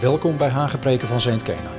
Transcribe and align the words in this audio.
Welkom 0.00 0.36
bij 0.36 0.48
Hagepreken 0.48 1.08
van 1.08 1.20
Saint 1.20 1.42
Kena. 1.42 1.70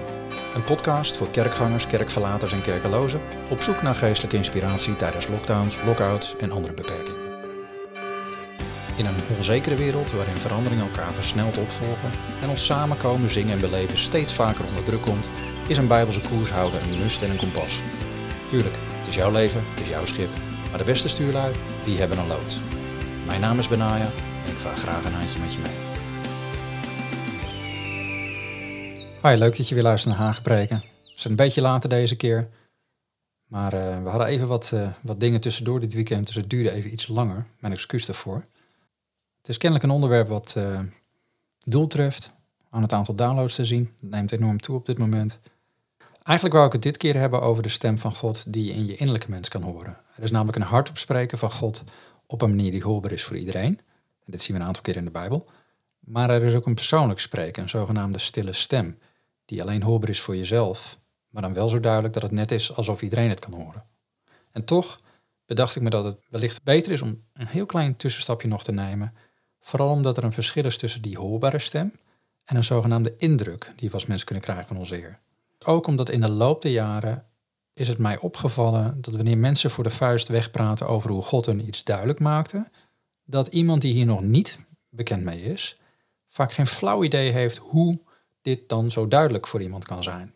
Een 0.56 0.64
podcast 0.64 1.18
voor 1.18 1.30
kerkgangers, 1.30 1.88
kerkverlaters 1.88 2.52
en 2.52 2.62
kerkelozen 2.62 3.22
op 3.50 3.62
zoek 3.62 3.82
naar 3.82 3.96
geestelijke 3.96 4.38
inspiratie 4.38 4.96
tijdens 4.96 5.28
lockdowns, 5.28 5.78
lockouts 5.86 6.36
en 6.36 6.52
andere 6.52 6.74
beperkingen. 6.74 7.20
In 8.96 9.06
een 9.06 9.36
onzekere 9.38 9.76
wereld 9.76 10.12
waarin 10.12 10.38
veranderingen 10.38 10.86
elkaar 10.86 11.14
versneld 11.14 11.58
opvolgen 11.58 12.10
en 12.42 12.50
ons 12.50 12.66
samenkomen, 12.66 13.30
zingen 13.30 13.54
en 13.54 13.60
beleven 13.60 13.98
steeds 13.98 14.34
vaker 14.34 14.66
onder 14.66 14.84
druk 14.84 15.02
komt, 15.02 15.30
is 15.68 15.78
een 15.78 15.88
bijbelse 15.88 16.22
koers 16.22 16.50
houden 16.50 16.82
een 16.82 16.98
must 16.98 17.22
en 17.22 17.30
een 17.30 17.38
kompas. 17.38 17.82
Tuurlijk, 18.48 18.76
het 18.98 19.08
is 19.08 19.16
jouw 19.16 19.32
leven, 19.32 19.64
het 19.70 19.80
is 19.80 19.88
jouw 19.88 20.06
schip, 20.06 20.30
maar 20.70 20.80
de 20.80 20.86
beste 20.86 21.10
stuurlui, 21.10 21.54
die 21.84 22.00
hebben 22.00 22.18
een 22.18 22.28
loods. 22.28 22.60
Mijn 23.26 23.42
naam 23.42 23.60
is 23.60 23.68
Benaya 23.68 24.10
en 24.46 24.52
ik 24.52 24.58
vaar 24.58 24.78
graag 24.78 25.06
een 25.06 25.14
handje 25.14 25.40
met 25.40 25.54
je 25.54 25.60
mee. 25.60 25.87
Hi, 29.22 29.36
leuk 29.36 29.58
dat 29.58 29.68
je 29.68 29.76
weer 29.76 29.84
luistert 29.84 30.16
naar 30.16 30.24
Hagepreken. 30.24 30.78
We 31.02 31.12
zijn 31.16 31.30
een 31.30 31.46
beetje 31.46 31.62
later 31.62 31.90
deze 31.90 32.16
keer. 32.16 32.50
Maar 33.48 33.74
uh, 33.74 34.04
we 34.04 34.10
hadden 34.10 34.28
even 34.28 34.48
wat, 34.48 34.72
uh, 34.74 34.88
wat 35.02 35.20
dingen 35.20 35.42
tussendoor 35.42 35.80
dit 35.80 35.94
weekend, 35.94 36.26
dus 36.26 36.36
het 36.36 36.50
duurde 36.50 36.72
even 36.72 36.92
iets 36.92 37.08
langer. 37.08 37.46
Mijn 37.60 37.74
excuus 37.74 38.06
daarvoor. 38.06 38.46
Het 39.38 39.50
is 39.50 39.58
kennelijk 39.58 39.88
een 39.88 39.96
onderwerp 39.96 40.28
wat 40.28 40.56
uh, 40.58 40.80
doel 41.60 41.88
treft 41.88 42.32
aan 42.70 42.82
het 42.82 42.94
aantal 42.94 43.16
downloads 43.16 43.56
te 43.56 43.66
zien. 43.66 43.92
Dat 44.00 44.10
neemt 44.10 44.32
enorm 44.32 44.60
toe 44.60 44.76
op 44.76 44.86
dit 44.86 44.98
moment. 44.98 45.40
Eigenlijk 46.24 46.56
wou 46.56 46.68
ik 46.68 46.74
het 46.74 46.84
dit 46.84 46.98
keer 46.98 47.16
hebben 47.16 47.42
over 47.42 47.64
de 47.64 47.70
stem 47.70 47.98
van 47.98 48.16
God 48.16 48.54
die 48.54 48.66
je 48.66 48.74
in 48.74 48.86
je 48.86 48.96
innerlijke 48.96 49.30
mens 49.30 49.48
kan 49.50 49.62
horen. 49.62 49.98
Er 50.16 50.24
is 50.24 50.32
namelijk 50.32 50.58
een 50.58 50.64
hardop 50.64 50.98
spreken 50.98 51.38
van 51.38 51.52
God 51.52 51.84
op 52.26 52.42
een 52.42 52.50
manier 52.50 52.72
die 52.72 52.84
hoorbaar 52.84 53.12
is 53.12 53.24
voor 53.24 53.38
iedereen. 53.38 53.80
En 54.26 54.32
dit 54.32 54.42
zien 54.42 54.56
we 54.56 54.62
een 54.62 54.68
aantal 54.68 54.84
keer 54.84 54.96
in 54.96 55.06
de 55.06 55.12
Bijbel. 55.12 55.46
Maar 56.00 56.30
er 56.30 56.44
is 56.44 56.56
ook 56.56 56.66
een 56.66 56.76
persoonlijk 56.76 57.20
spreken, 57.20 57.64
een 57.64 57.70
zogenaamde 57.70 58.20
stille 58.20 58.54
stem 58.54 58.98
die 59.48 59.62
alleen 59.62 59.84
hoorbaar 59.84 60.10
is 60.10 60.22
voor 60.22 60.36
jezelf, 60.36 61.00
maar 61.30 61.42
dan 61.42 61.54
wel 61.54 61.70
zo 61.70 61.80
duidelijk 61.80 62.14
dat 62.14 62.24
het 62.24 62.32
net 62.32 62.52
is 62.52 62.76
alsof 62.76 63.02
iedereen 63.02 63.30
het 63.30 63.40
kan 63.40 63.54
horen. 63.54 63.86
En 64.52 64.66
toch 64.66 65.02
bedacht 65.46 65.76
ik 65.76 65.82
me 65.82 65.90
dat 65.90 66.04
het 66.04 66.18
wellicht 66.30 66.64
beter 66.64 66.92
is 66.92 67.02
om 67.02 67.24
een 67.34 67.48
heel 67.48 67.66
klein 67.66 67.96
tussenstapje 67.96 68.48
nog 68.48 68.64
te 68.64 68.72
nemen, 68.72 69.14
vooral 69.60 69.90
omdat 69.90 70.18
er 70.18 70.24
een 70.24 70.34
verschil 70.34 70.66
is 70.66 70.78
tussen 70.78 71.02
die 71.02 71.18
hoorbare 71.18 71.60
stem 71.60 71.92
en 72.44 72.56
een 72.56 72.64
zogenaamde 72.64 73.14
indruk 73.18 73.74
die 73.76 73.88
we 73.88 73.94
als 73.94 74.06
mens 74.06 74.24
kunnen 74.24 74.44
krijgen 74.44 74.68
van 74.68 74.78
onze 74.78 74.96
Heer. 74.96 75.20
Ook 75.66 75.88
omdat 75.88 76.10
in 76.10 76.22
de 76.22 76.30
loop 76.30 76.62
der 76.62 76.72
jaren 76.72 77.26
is 77.74 77.88
het 77.88 77.98
mij 77.98 78.20
opgevallen 78.20 79.02
dat 79.02 79.16
wanneer 79.16 79.38
mensen 79.38 79.72
voor 79.72 79.84
de 79.84 79.90
vuist 79.90 80.28
wegpraten 80.28 80.88
over 80.88 81.10
hoe 81.10 81.22
God 81.22 81.46
hun 81.46 81.68
iets 81.68 81.84
duidelijk 81.84 82.20
maakte, 82.20 82.70
dat 83.26 83.48
iemand 83.48 83.82
die 83.82 83.94
hier 83.94 84.06
nog 84.06 84.22
niet 84.22 84.60
bekend 84.90 85.24
mee 85.24 85.42
is, 85.42 85.80
vaak 86.28 86.54
geen 86.54 86.68
flauw 86.68 87.04
idee 87.04 87.32
heeft 87.32 87.58
hoe 87.58 88.00
dit 88.48 88.70
dan 88.70 88.92
zo 88.92 89.08
duidelijk 89.08 89.48
voor 89.48 89.62
iemand 89.62 89.86
kan 89.86 90.04
zijn. 90.04 90.36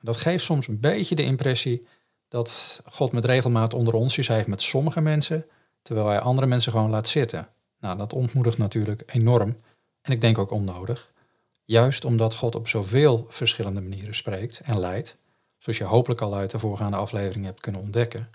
Dat 0.00 0.16
geeft 0.16 0.44
soms 0.44 0.68
een 0.68 0.80
beetje 0.80 1.14
de 1.14 1.22
impressie 1.22 1.86
dat 2.28 2.80
God 2.84 3.12
met 3.12 3.24
regelmaat 3.24 3.74
onder 3.74 3.94
onsjes 3.94 4.28
heeft 4.28 4.46
met 4.46 4.62
sommige 4.62 5.00
mensen, 5.00 5.46
terwijl 5.82 6.08
hij 6.08 6.20
andere 6.20 6.46
mensen 6.46 6.72
gewoon 6.72 6.90
laat 6.90 7.08
zitten. 7.08 7.48
Nou, 7.80 7.96
dat 7.96 8.12
ontmoedigt 8.12 8.58
natuurlijk 8.58 9.02
enorm 9.06 9.56
en 10.00 10.12
ik 10.12 10.20
denk 10.20 10.38
ook 10.38 10.50
onnodig. 10.50 11.12
Juist 11.64 12.04
omdat 12.04 12.34
God 12.34 12.54
op 12.54 12.68
zoveel 12.68 13.26
verschillende 13.28 13.80
manieren 13.80 14.14
spreekt 14.14 14.60
en 14.60 14.78
leidt, 14.78 15.16
zoals 15.58 15.78
je 15.78 15.84
hopelijk 15.84 16.20
al 16.20 16.34
uit 16.34 16.50
de 16.50 16.58
voorgaande 16.58 16.96
aflevering 16.96 17.44
hebt 17.44 17.60
kunnen 17.60 17.80
ontdekken. 17.80 18.30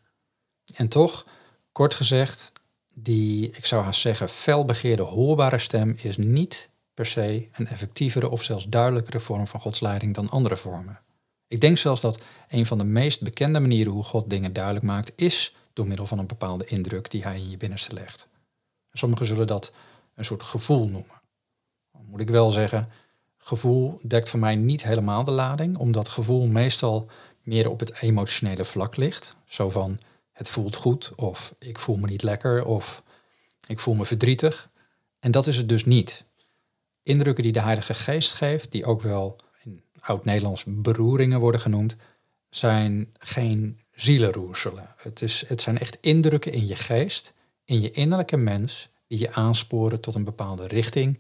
En 0.75 0.87
toch, 0.87 1.25
kort 1.71 1.93
gezegd, 1.93 2.51
die, 2.93 3.49
ik 3.49 3.65
zou 3.65 3.83
haast 3.83 4.01
zeggen, 4.01 4.29
felbegeerde 4.29 5.01
hoorbare 5.03 5.59
stem 5.59 5.95
is 5.97 6.17
niet 6.17 6.70
per 6.93 7.05
se 7.05 7.47
een 7.51 7.67
effectievere 7.67 8.29
of 8.29 8.43
zelfs 8.43 8.69
duidelijkere 8.69 9.19
vorm 9.19 9.47
van 9.47 9.59
Gods 9.59 9.79
leiding 9.79 10.13
dan 10.13 10.29
andere 10.29 10.57
vormen. 10.57 10.99
Ik 11.47 11.61
denk 11.61 11.77
zelfs 11.77 12.01
dat 12.01 12.21
een 12.47 12.65
van 12.65 12.77
de 12.77 12.83
meest 12.83 13.21
bekende 13.21 13.59
manieren 13.59 13.93
hoe 13.93 14.03
God 14.03 14.29
dingen 14.29 14.53
duidelijk 14.53 14.85
maakt, 14.85 15.11
is 15.15 15.55
door 15.73 15.87
middel 15.87 16.07
van 16.07 16.19
een 16.19 16.27
bepaalde 16.27 16.65
indruk 16.65 17.09
die 17.09 17.23
hij 17.23 17.35
in 17.35 17.49
je 17.49 17.57
binnenste 17.57 17.93
legt. 17.93 18.27
Sommigen 18.91 19.25
zullen 19.25 19.47
dat 19.47 19.71
een 20.15 20.25
soort 20.25 20.43
gevoel 20.43 20.87
noemen. 20.87 21.21
Dan 21.91 22.05
moet 22.05 22.19
ik 22.19 22.29
wel 22.29 22.51
zeggen, 22.51 22.89
gevoel 23.37 23.99
dekt 24.03 24.29
voor 24.29 24.39
mij 24.39 24.55
niet 24.55 24.83
helemaal 24.83 25.23
de 25.23 25.31
lading, 25.31 25.77
omdat 25.77 26.09
gevoel 26.09 26.47
meestal 26.47 27.09
meer 27.41 27.69
op 27.69 27.79
het 27.79 28.01
emotionele 28.01 28.65
vlak 28.65 28.95
ligt. 28.95 29.35
Zo 29.45 29.69
van 29.69 29.99
het 30.31 30.49
voelt 30.49 30.75
goed, 30.75 31.11
of 31.15 31.55
ik 31.59 31.79
voel 31.79 31.95
me 31.97 32.07
niet 32.07 32.23
lekker, 32.23 32.65
of 32.65 33.03
ik 33.67 33.79
voel 33.79 33.93
me 33.93 34.05
verdrietig. 34.05 34.69
En 35.19 35.31
dat 35.31 35.47
is 35.47 35.57
het 35.57 35.69
dus 35.69 35.85
niet 35.85 36.25
indrukken 37.03 37.43
die 37.43 37.51
de 37.51 37.61
Heilige 37.61 37.93
Geest 37.93 38.33
geeft, 38.33 38.71
die 38.71 38.85
ook 38.85 39.01
wel 39.01 39.35
in 39.63 39.83
oud-Nederlands 39.99 40.63
beroeringen 40.67 41.39
worden 41.39 41.61
genoemd, 41.61 41.95
zijn 42.49 43.13
geen 43.19 43.79
zielenroerselen. 43.91 44.95
Het, 44.97 45.21
is, 45.21 45.47
het 45.47 45.61
zijn 45.61 45.77
echt 45.77 45.97
indrukken 46.01 46.51
in 46.51 46.67
je 46.67 46.75
geest, 46.75 47.33
in 47.65 47.81
je 47.81 47.91
innerlijke 47.91 48.37
mens, 48.37 48.89
die 49.07 49.19
je 49.19 49.33
aansporen 49.33 50.01
tot 50.01 50.15
een 50.15 50.23
bepaalde 50.23 50.67
richting, 50.67 51.19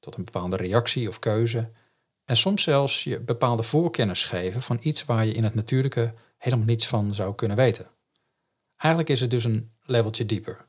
tot 0.00 0.16
een 0.16 0.24
bepaalde 0.24 0.56
reactie 0.56 1.08
of 1.08 1.18
keuze. 1.18 1.70
En 2.24 2.36
soms 2.36 2.62
zelfs 2.62 3.04
je 3.04 3.20
bepaalde 3.20 3.62
voorkennis 3.62 4.24
geven 4.24 4.62
van 4.62 4.78
iets 4.80 5.04
waar 5.04 5.26
je 5.26 5.32
in 5.32 5.44
het 5.44 5.54
natuurlijke 5.54 6.14
helemaal 6.38 6.66
niets 6.66 6.86
van 6.86 7.14
zou 7.14 7.34
kunnen 7.34 7.56
weten. 7.56 7.86
Eigenlijk 8.76 9.12
is 9.12 9.20
het 9.20 9.30
dus 9.30 9.44
een 9.44 9.70
leveltje 9.82 10.26
dieper. 10.26 10.66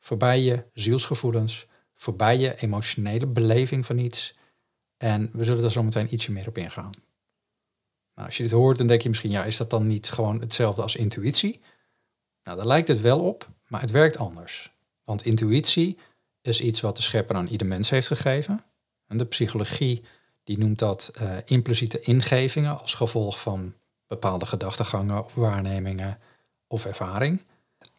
Voorbij 0.00 0.40
je 0.40 0.64
zielsgevoelens, 0.72 1.66
voorbij 2.00 2.38
je 2.38 2.60
emotionele 2.60 3.26
beleving 3.26 3.86
van 3.86 3.98
iets. 3.98 4.34
En 4.96 5.30
we 5.32 5.44
zullen 5.44 5.62
daar 5.62 5.70
zo 5.70 5.82
meteen 5.82 6.14
ietsje 6.14 6.32
meer 6.32 6.48
op 6.48 6.58
ingaan. 6.58 6.90
Nou, 8.14 8.26
als 8.26 8.36
je 8.36 8.42
dit 8.42 8.52
hoort, 8.52 8.78
dan 8.78 8.86
denk 8.86 9.02
je 9.02 9.08
misschien, 9.08 9.30
ja, 9.30 9.44
is 9.44 9.56
dat 9.56 9.70
dan 9.70 9.86
niet 9.86 10.10
gewoon 10.10 10.40
hetzelfde 10.40 10.82
als 10.82 10.96
intuïtie? 10.96 11.60
Nou, 12.42 12.56
daar 12.56 12.66
lijkt 12.66 12.88
het 12.88 13.00
wel 13.00 13.20
op, 13.20 13.48
maar 13.66 13.80
het 13.80 13.90
werkt 13.90 14.16
anders. 14.16 14.72
Want 15.04 15.24
intuïtie 15.24 15.98
is 16.40 16.60
iets 16.60 16.80
wat 16.80 16.96
de 16.96 17.02
schepper 17.02 17.36
aan 17.36 17.46
ieder 17.46 17.66
mens 17.66 17.90
heeft 17.90 18.06
gegeven. 18.06 18.64
En 19.06 19.18
de 19.18 19.24
psychologie 19.24 20.04
die 20.44 20.58
noemt 20.58 20.78
dat 20.78 21.12
uh, 21.22 21.36
impliciete 21.44 22.00
ingevingen 22.00 22.80
als 22.80 22.94
gevolg 22.94 23.40
van 23.40 23.74
bepaalde 24.06 24.46
gedachtegangen 24.46 25.24
of 25.24 25.34
waarnemingen 25.34 26.18
of 26.66 26.84
ervaring. 26.84 27.42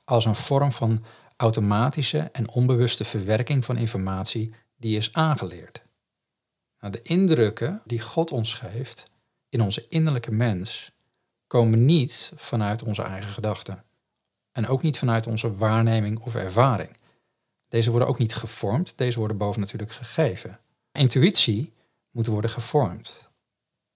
Als 0.04 0.26
een 0.26 0.36
vorm 0.36 0.72
van 0.72 1.04
automatische 1.42 2.20
en 2.20 2.50
onbewuste 2.50 3.06
verwerking 3.06 3.66
van 3.66 3.78
informatie 3.78 4.54
die 4.78 4.98
is 4.98 5.14
aangeleerd. 5.14 5.84
Nou, 6.80 6.94
de 6.94 7.02
indrukken 7.02 7.82
die 7.86 8.00
God 8.00 8.32
ons 8.32 8.54
geeft 8.54 9.12
in 9.50 9.62
onze 9.62 9.86
innerlijke 9.88 10.32
mens 10.32 10.92
komen 11.48 11.86
niet 11.86 12.32
vanuit 12.36 12.84
onze 12.84 13.02
eigen 13.02 13.32
gedachten. 13.32 13.84
En 14.52 14.68
ook 14.68 14.82
niet 14.82 14.98
vanuit 14.98 15.28
onze 15.28 15.56
waarneming 15.56 16.20
of 16.20 16.36
ervaring. 16.36 16.98
Deze 17.68 17.90
worden 17.90 18.08
ook 18.08 18.18
niet 18.18 18.36
gevormd, 18.36 18.94
deze 18.98 19.20
worden 19.20 19.38
boven 19.38 19.62
natuurlijk 19.62 19.92
gegeven. 19.92 20.60
Intuïtie 20.92 21.74
moet 22.12 22.28
worden 22.28 22.50
gevormd. 22.50 23.32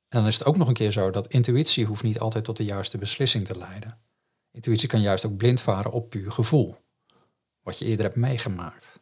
En 0.08 0.20
dan 0.20 0.28
is 0.28 0.38
het 0.38 0.48
ook 0.48 0.58
nog 0.58 0.68
een 0.68 0.74
keer 0.74 0.92
zo 0.92 1.12
dat 1.12 1.28
intuïtie 1.28 1.86
hoeft 1.86 2.04
niet 2.04 2.20
altijd 2.20 2.44
tot 2.44 2.58
de 2.58 2.64
juiste 2.64 2.98
beslissing 2.98 3.46
te 3.46 3.58
leiden. 3.58 3.98
Intuïtie 4.52 4.88
kan 4.88 5.02
juist 5.02 5.26
ook 5.26 5.38
blind 5.38 5.62
varen 5.62 5.92
op 5.92 6.10
puur 6.10 6.32
gevoel 6.32 6.84
wat 7.66 7.80
je 7.80 7.86
eerder 7.86 8.06
hebt 8.06 8.18
meegemaakt. 8.18 9.00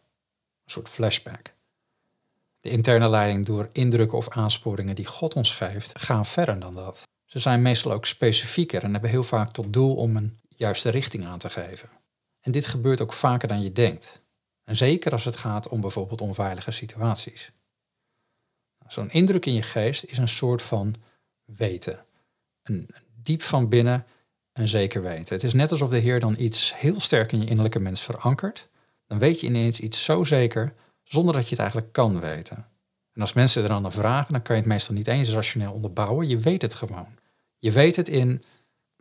Een 0.63 0.71
soort 0.71 0.89
flashback. 0.89 1.53
De 2.59 2.69
interne 2.69 3.09
leiding 3.09 3.45
door 3.45 3.69
indrukken 3.71 4.17
of 4.17 4.29
aansporingen 4.29 4.95
die 4.95 5.05
God 5.05 5.33
ons 5.33 5.51
geeft, 5.51 5.99
gaan 5.99 6.25
verder 6.25 6.59
dan 6.59 6.75
dat. 6.75 7.03
Ze 7.25 7.39
zijn 7.39 7.61
meestal 7.61 7.91
ook 7.91 8.05
specifieker 8.05 8.83
en 8.83 8.91
hebben 8.91 9.09
heel 9.09 9.23
vaak 9.23 9.51
tot 9.51 9.73
doel 9.73 9.95
om 9.95 10.15
een 10.15 10.39
juiste 10.47 10.89
richting 10.89 11.25
aan 11.25 11.39
te 11.39 11.49
geven. 11.49 11.89
En 12.41 12.51
dit 12.51 12.67
gebeurt 12.67 13.01
ook 13.01 13.13
vaker 13.13 13.47
dan 13.47 13.61
je 13.61 13.71
denkt. 13.71 14.21
En 14.63 14.75
zeker 14.75 15.11
als 15.11 15.25
het 15.25 15.37
gaat 15.37 15.67
om 15.67 15.81
bijvoorbeeld 15.81 16.21
onveilige 16.21 16.71
situaties. 16.71 17.51
Zo'n 18.87 19.09
indruk 19.11 19.45
in 19.45 19.53
je 19.53 19.61
geest 19.61 20.03
is 20.03 20.17
een 20.17 20.27
soort 20.27 20.61
van 20.61 20.95
weten. 21.45 22.05
Een 22.63 22.89
diep 23.23 23.41
van 23.41 23.69
binnen 23.69 24.05
een 24.53 24.67
zeker 24.67 25.01
weten. 25.01 25.35
Het 25.35 25.43
is 25.43 25.53
net 25.53 25.71
alsof 25.71 25.89
de 25.89 25.97
Heer 25.97 26.19
dan 26.19 26.35
iets 26.37 26.73
heel 26.75 26.99
sterk 26.99 27.31
in 27.31 27.39
je 27.39 27.47
innerlijke 27.47 27.79
mens 27.79 28.01
verankert. 28.01 28.69
Dan 29.07 29.19
weet 29.19 29.39
je 29.39 29.47
ineens 29.47 29.79
iets 29.79 30.03
zo 30.03 30.23
zeker, 30.23 30.73
zonder 31.03 31.33
dat 31.33 31.43
je 31.43 31.49
het 31.49 31.59
eigenlijk 31.59 31.93
kan 31.93 32.19
weten. 32.19 32.67
En 33.13 33.21
als 33.21 33.33
mensen 33.33 33.63
er 33.63 33.69
dan 33.69 33.81
naar 33.81 33.91
vragen, 33.91 34.33
dan 34.33 34.41
kan 34.41 34.55
je 34.55 34.61
het 34.61 34.71
meestal 34.71 34.95
niet 34.95 35.07
eens 35.07 35.29
rationeel 35.29 35.71
onderbouwen. 35.71 36.27
Je 36.27 36.37
weet 36.37 36.61
het 36.61 36.75
gewoon. 36.75 37.07
Je 37.57 37.71
weet 37.71 37.95
het 37.95 38.09
in 38.09 38.43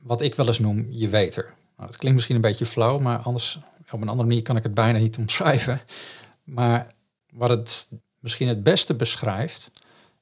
wat 0.03 0.21
ik 0.21 0.35
wel 0.35 0.47
eens 0.47 0.59
noem, 0.59 0.87
je 0.91 1.09
weet 1.09 1.37
er. 1.37 1.55
Nou, 1.77 1.91
klinkt 1.91 2.15
misschien 2.15 2.37
een 2.37 2.43
beetje 2.43 2.67
flauw, 2.67 2.99
maar 2.99 3.19
anders, 3.19 3.59
op 3.91 4.01
een 4.01 4.09
andere 4.09 4.29
manier 4.29 4.43
kan 4.43 4.57
ik 4.57 4.63
het 4.63 4.75
bijna 4.75 4.99
niet 4.99 5.17
omschrijven. 5.17 5.81
Maar 6.43 6.95
wat 7.33 7.51
het 7.51 7.89
misschien 8.19 8.49
het 8.49 8.63
beste 8.63 8.95
beschrijft, 8.95 9.71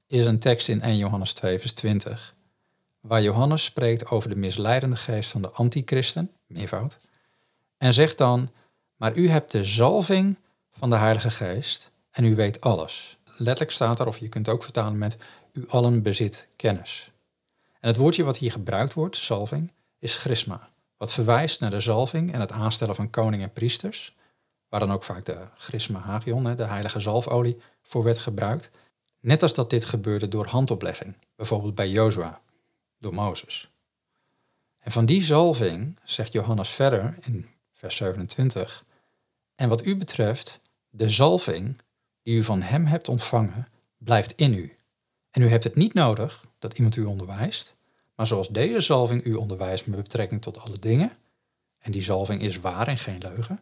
is 0.07 0.27
een 0.27 0.39
tekst 0.39 0.69
in 0.69 0.83
1 0.83 0.97
Johannes 0.97 1.33
2, 1.33 1.59
vers 1.59 1.73
20 1.73 2.35
waar 3.01 3.23
Johannes 3.23 3.65
spreekt 3.65 4.11
over 4.11 4.29
de 4.29 4.37
misleidende 4.37 4.97
geest 4.97 5.31
van 5.31 5.43
de 5.43 5.51
antichristen, 5.51 6.31
meervoud, 6.47 6.99
en 7.77 7.93
zegt 7.93 8.19
dan, 8.19 8.51
maar 8.97 9.17
u 9.17 9.29
hebt 9.29 9.53
de 9.53 9.65
zalving 9.65 10.37
van 10.73 10.91
de 10.91 10.97
Heilige 10.97 11.31
Geest 11.31 11.91
en 12.11 12.25
u 12.25 12.35
weet 12.35 12.61
alles. 12.61 13.19
Letterlijk 13.25 13.71
staat 13.71 13.97
daar, 13.97 14.07
of 14.07 14.19
je 14.19 14.29
kunt 14.29 14.49
ook 14.49 14.63
vertalen 14.63 14.99
met, 14.99 15.17
u 15.53 15.65
allen 15.69 16.03
bezit 16.03 16.49
kennis. 16.57 17.11
En 17.81 17.89
het 17.89 17.97
woordje 17.97 18.25
wat 18.25 18.37
hier 18.37 18.53
gebruikt 18.53 18.95
wordt, 18.95 19.17
salving, 19.17 19.73
is 19.99 20.17
chrisma. 20.17 20.69
Wat 20.97 21.13
verwijst 21.13 21.61
naar 21.61 21.71
de 21.71 21.81
zalving 21.81 22.33
en 22.33 22.41
het 22.41 22.53
aanstellen 22.53 22.95
van 22.95 23.11
koning 23.11 23.43
en 23.43 23.53
priesters. 23.53 24.17
Waar 24.69 24.81
dan 24.81 24.93
ook 24.93 25.05
vaak 25.05 25.25
de 25.25 25.39
chrisma 25.55 25.99
hagion, 25.99 26.57
de 26.57 26.65
heilige 26.65 27.01
zalfolie, 27.01 27.61
voor 27.83 28.03
werd 28.03 28.19
gebruikt. 28.19 28.71
Net 29.21 29.43
als 29.43 29.55
dat 29.55 29.71
dit 29.71 29.85
gebeurde 29.85 30.29
door 30.29 30.47
handoplegging, 30.47 31.17
bijvoorbeeld 31.37 31.75
bij 31.75 31.89
Jozua, 31.89 32.41
door 33.01 33.15
Mozes. 33.15 33.71
En 34.79 34.93
van 34.93 35.07
die 35.07 35.23
zalving 35.23 35.99
zegt 36.05 36.33
Johannes 36.33 36.69
verder 36.69 37.17
in 37.21 37.47
vers 37.73 37.97
27, 37.97 38.85
en 39.55 39.69
wat 39.69 39.87
u 39.87 39.97
betreft, 39.97 40.61
de 40.91 41.09
zalving 41.09 41.79
die 42.23 42.37
u 42.37 42.45
van 42.45 42.63
hem 42.63 42.87
hebt 42.87 43.09
ontvangen, 43.09 43.69
blijft 43.99 44.33
in 44.37 44.55
u. 44.55 44.77
En 45.31 45.43
u 45.43 45.49
hebt 45.49 45.65
het 45.65 45.75
niet 45.75 45.95
nodig 45.95 46.45
dat 46.59 46.77
iemand 46.77 46.97
u 46.97 47.05
onderwijst, 47.05 47.77
maar 48.15 48.27
zoals 48.27 48.49
deze 48.49 48.81
zalving 48.81 49.25
u 49.25 49.35
onderwijst 49.35 49.87
met 49.87 50.03
betrekking 50.03 50.43
tot 50.43 50.59
alle 50.59 50.79
dingen, 50.79 51.13
en 51.79 51.93
die 51.93 52.03
zalving 52.03 52.43
is 52.43 52.61
waar 52.61 52.89
en 52.89 52.99
geen 52.99 53.19
leugen, 53.19 53.61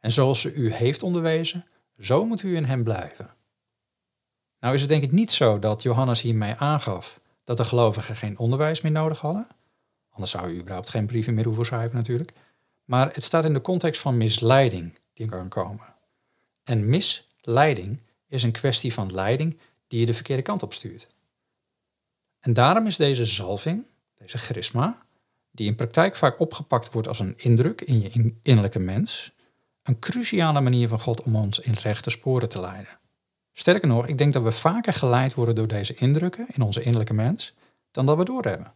en 0.00 0.12
zoals 0.12 0.40
ze 0.40 0.52
u 0.52 0.72
heeft 0.72 1.02
onderwezen, 1.02 1.66
zo 1.98 2.26
moet 2.26 2.42
u 2.42 2.56
in 2.56 2.64
hem 2.64 2.84
blijven. 2.84 3.34
Nou 4.60 4.74
is 4.74 4.80
het 4.80 4.90
denk 4.90 5.02
ik 5.02 5.12
niet 5.12 5.32
zo 5.32 5.58
dat 5.58 5.82
Johannes 5.82 6.20
hiermee 6.20 6.54
aangaf 6.54 7.20
dat 7.46 7.56
de 7.56 7.64
gelovigen 7.64 8.16
geen 8.16 8.38
onderwijs 8.38 8.80
meer 8.80 8.92
nodig 8.92 9.20
hadden. 9.20 9.46
Anders 10.10 10.30
zou 10.30 10.50
u 10.50 10.60
überhaupt 10.60 10.90
geen 10.90 11.06
brieven 11.06 11.34
meer 11.34 11.44
hoeven 11.44 11.66
schrijven 11.66 11.96
natuurlijk. 11.96 12.32
Maar 12.84 13.12
het 13.12 13.24
staat 13.24 13.44
in 13.44 13.52
de 13.52 13.60
context 13.60 14.00
van 14.00 14.16
misleiding 14.16 14.98
die 15.12 15.28
kan 15.28 15.48
komen. 15.48 15.94
En 16.64 16.88
misleiding 16.88 18.00
is 18.28 18.42
een 18.42 18.52
kwestie 18.52 18.92
van 18.92 19.12
leiding 19.12 19.58
die 19.88 20.00
je 20.00 20.06
de 20.06 20.14
verkeerde 20.14 20.42
kant 20.42 20.62
op 20.62 20.72
stuurt. 20.72 21.06
En 22.40 22.52
daarom 22.52 22.86
is 22.86 22.96
deze 22.96 23.26
zalving, 23.26 23.86
deze 24.18 24.38
charisma, 24.38 25.02
die 25.50 25.66
in 25.66 25.74
praktijk 25.74 26.16
vaak 26.16 26.40
opgepakt 26.40 26.92
wordt 26.92 27.08
als 27.08 27.18
een 27.18 27.34
indruk 27.36 27.80
in 27.80 28.00
je 28.00 28.34
innerlijke 28.42 28.78
mens, 28.78 29.32
een 29.82 29.98
cruciale 29.98 30.60
manier 30.60 30.88
van 30.88 31.00
God 31.00 31.22
om 31.22 31.36
ons 31.36 31.58
in 31.58 31.72
rechte 31.72 32.10
sporen 32.10 32.48
te 32.48 32.60
leiden. 32.60 32.98
Sterker 33.58 33.88
nog, 33.88 34.06
ik 34.06 34.18
denk 34.18 34.32
dat 34.32 34.42
we 34.42 34.52
vaker 34.52 34.92
geleid 34.92 35.34
worden 35.34 35.54
door 35.54 35.66
deze 35.66 35.94
indrukken 35.94 36.46
in 36.52 36.62
onze 36.62 36.82
innerlijke 36.82 37.14
mens 37.14 37.54
dan 37.90 38.06
dat 38.06 38.16
we 38.16 38.24
doorhebben. 38.24 38.72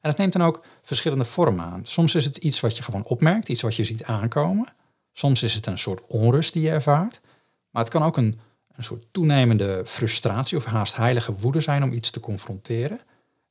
En 0.00 0.08
het 0.10 0.16
neemt 0.18 0.32
dan 0.32 0.42
ook 0.42 0.64
verschillende 0.82 1.24
vormen 1.24 1.64
aan. 1.64 1.80
Soms 1.86 2.14
is 2.14 2.24
het 2.24 2.36
iets 2.36 2.60
wat 2.60 2.76
je 2.76 2.82
gewoon 2.82 3.04
opmerkt, 3.04 3.48
iets 3.48 3.62
wat 3.62 3.76
je 3.76 3.84
ziet 3.84 4.04
aankomen. 4.04 4.66
Soms 5.12 5.42
is 5.42 5.54
het 5.54 5.66
een 5.66 5.78
soort 5.78 6.06
onrust 6.06 6.52
die 6.52 6.62
je 6.62 6.70
ervaart. 6.70 7.20
Maar 7.70 7.82
het 7.82 7.92
kan 7.92 8.02
ook 8.02 8.16
een, 8.16 8.40
een 8.72 8.84
soort 8.84 9.06
toenemende 9.10 9.82
frustratie 9.86 10.56
of 10.56 10.64
haast 10.64 10.96
heilige 10.96 11.34
woede 11.34 11.60
zijn 11.60 11.82
om 11.82 11.92
iets 11.92 12.10
te 12.10 12.20
confronteren. 12.20 13.00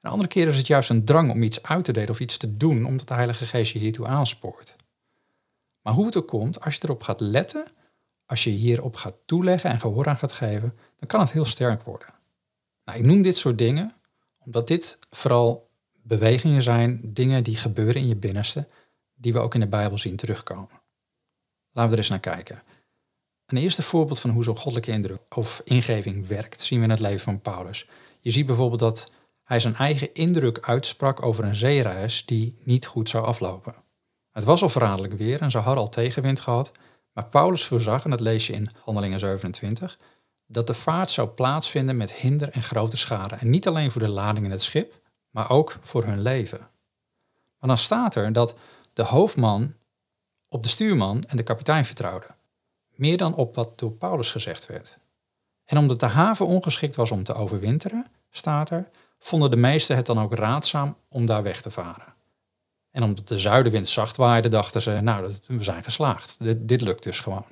En 0.01 0.11
andere 0.11 0.29
keren 0.29 0.51
is 0.51 0.57
het 0.57 0.67
juist 0.67 0.89
een 0.89 1.05
drang 1.05 1.31
om 1.31 1.43
iets 1.43 1.63
uit 1.63 1.83
te 1.83 1.91
delen 1.91 2.09
of 2.09 2.19
iets 2.19 2.37
te 2.37 2.57
doen 2.57 2.85
omdat 2.85 3.07
de 3.07 3.13
Heilige 3.13 3.45
Geest 3.45 3.73
je 3.73 3.79
hiertoe 3.79 4.07
aanspoort. 4.07 4.75
Maar 5.81 5.93
hoe 5.93 6.05
het 6.05 6.17
ook 6.17 6.27
komt, 6.27 6.61
als 6.61 6.75
je 6.75 6.81
erop 6.83 7.03
gaat 7.03 7.19
letten, 7.19 7.65
als 8.27 8.43
je 8.43 8.49
hierop 8.49 8.95
gaat 8.95 9.15
toeleggen 9.25 9.69
en 9.69 9.79
gehoor 9.79 10.07
aan 10.07 10.17
gaat 10.17 10.33
geven, 10.33 10.77
dan 10.99 11.07
kan 11.07 11.19
het 11.19 11.31
heel 11.31 11.45
sterk 11.45 11.83
worden. 11.83 12.07
Nou, 12.85 12.99
ik 12.99 13.05
noem 13.05 13.21
dit 13.21 13.37
soort 13.37 13.57
dingen 13.57 13.95
omdat 14.37 14.67
dit 14.67 14.99
vooral 15.09 15.69
bewegingen 15.93 16.63
zijn, 16.63 16.99
dingen 17.03 17.43
die 17.43 17.55
gebeuren 17.55 18.01
in 18.01 18.07
je 18.07 18.15
binnenste, 18.15 18.67
die 19.15 19.33
we 19.33 19.39
ook 19.39 19.53
in 19.53 19.59
de 19.59 19.67
Bijbel 19.67 19.97
zien 19.97 20.15
terugkomen. 20.15 20.81
Laten 21.71 21.91
we 21.91 21.91
er 21.91 21.97
eens 21.97 22.09
naar 22.09 22.19
kijken. 22.19 22.63
Een 23.45 23.57
eerste 23.57 23.81
voorbeeld 23.81 24.19
van 24.19 24.29
hoe 24.29 24.43
zo'n 24.43 24.57
goddelijke 24.57 24.91
indruk 24.91 25.37
of 25.37 25.61
ingeving 25.63 26.27
werkt, 26.27 26.61
zien 26.61 26.79
we 26.79 26.85
in 26.85 26.91
het 26.91 26.99
leven 26.99 27.19
van 27.19 27.41
Paulus. 27.41 27.87
Je 28.19 28.31
ziet 28.31 28.45
bijvoorbeeld 28.45 28.79
dat 28.79 29.11
hij 29.43 29.59
zijn 29.59 29.75
eigen 29.75 30.13
indruk 30.13 30.59
uitsprak 30.59 31.21
over 31.21 31.43
een 31.43 31.55
zeereis 31.55 32.25
die 32.25 32.55
niet 32.63 32.85
goed 32.85 33.09
zou 33.09 33.25
aflopen. 33.25 33.75
Het 34.31 34.43
was 34.43 34.61
al 34.61 34.69
verraderlijk 34.69 35.13
weer 35.13 35.41
en 35.41 35.51
ze 35.51 35.57
hadden 35.57 35.83
al 35.83 35.89
tegenwind 35.89 36.39
gehad, 36.39 36.71
maar 37.17 37.25
Paulus 37.25 37.65
voorzag, 37.65 38.03
en 38.03 38.09
dat 38.09 38.19
lees 38.19 38.47
je 38.47 38.53
in 38.53 38.69
Handelingen 38.83 39.19
27, 39.19 39.97
dat 40.47 40.67
de 40.67 40.73
vaart 40.73 41.09
zou 41.09 41.27
plaatsvinden 41.27 41.97
met 41.97 42.13
hinder 42.13 42.49
en 42.49 42.63
grote 42.63 42.97
schade. 42.97 43.35
En 43.35 43.49
niet 43.49 43.67
alleen 43.67 43.91
voor 43.91 44.01
de 44.01 44.09
lading 44.09 44.45
in 44.45 44.51
het 44.51 44.61
schip, 44.61 44.93
maar 45.29 45.49
ook 45.49 45.77
voor 45.81 46.03
hun 46.03 46.21
leven. 46.21 46.57
Maar 47.59 47.69
dan 47.69 47.77
staat 47.77 48.15
er 48.15 48.33
dat 48.33 48.55
de 48.93 49.03
hoofdman 49.03 49.73
op 50.49 50.63
de 50.63 50.69
stuurman 50.69 51.23
en 51.23 51.37
de 51.37 51.43
kapitein 51.43 51.85
vertrouwde. 51.85 52.27
Meer 52.95 53.17
dan 53.17 53.35
op 53.35 53.55
wat 53.55 53.79
door 53.79 53.91
Paulus 53.91 54.31
gezegd 54.31 54.65
werd. 54.65 54.99
En 55.65 55.77
omdat 55.77 55.99
de 55.99 56.05
haven 56.05 56.45
ongeschikt 56.45 56.95
was 56.95 57.11
om 57.11 57.23
te 57.23 57.33
overwinteren, 57.33 58.05
staat 58.29 58.69
er, 58.69 58.89
vonden 59.19 59.51
de 59.51 59.57
meesten 59.57 59.95
het 59.95 60.05
dan 60.05 60.19
ook 60.19 60.33
raadzaam 60.33 60.97
om 61.09 61.25
daar 61.25 61.43
weg 61.43 61.61
te 61.61 61.71
varen. 61.71 62.15
En 62.97 63.03
omdat 63.03 63.27
de 63.27 63.39
zuidenwind 63.39 63.87
zacht 63.87 64.17
waaide, 64.17 64.49
dachten 64.49 64.81
ze, 64.81 64.91
nou, 65.01 65.31
we 65.47 65.63
zijn 65.63 65.83
geslaagd. 65.83 66.35
Dit, 66.39 66.67
dit 66.67 66.81
lukt 66.81 67.03
dus 67.03 67.19
gewoon. 67.19 67.45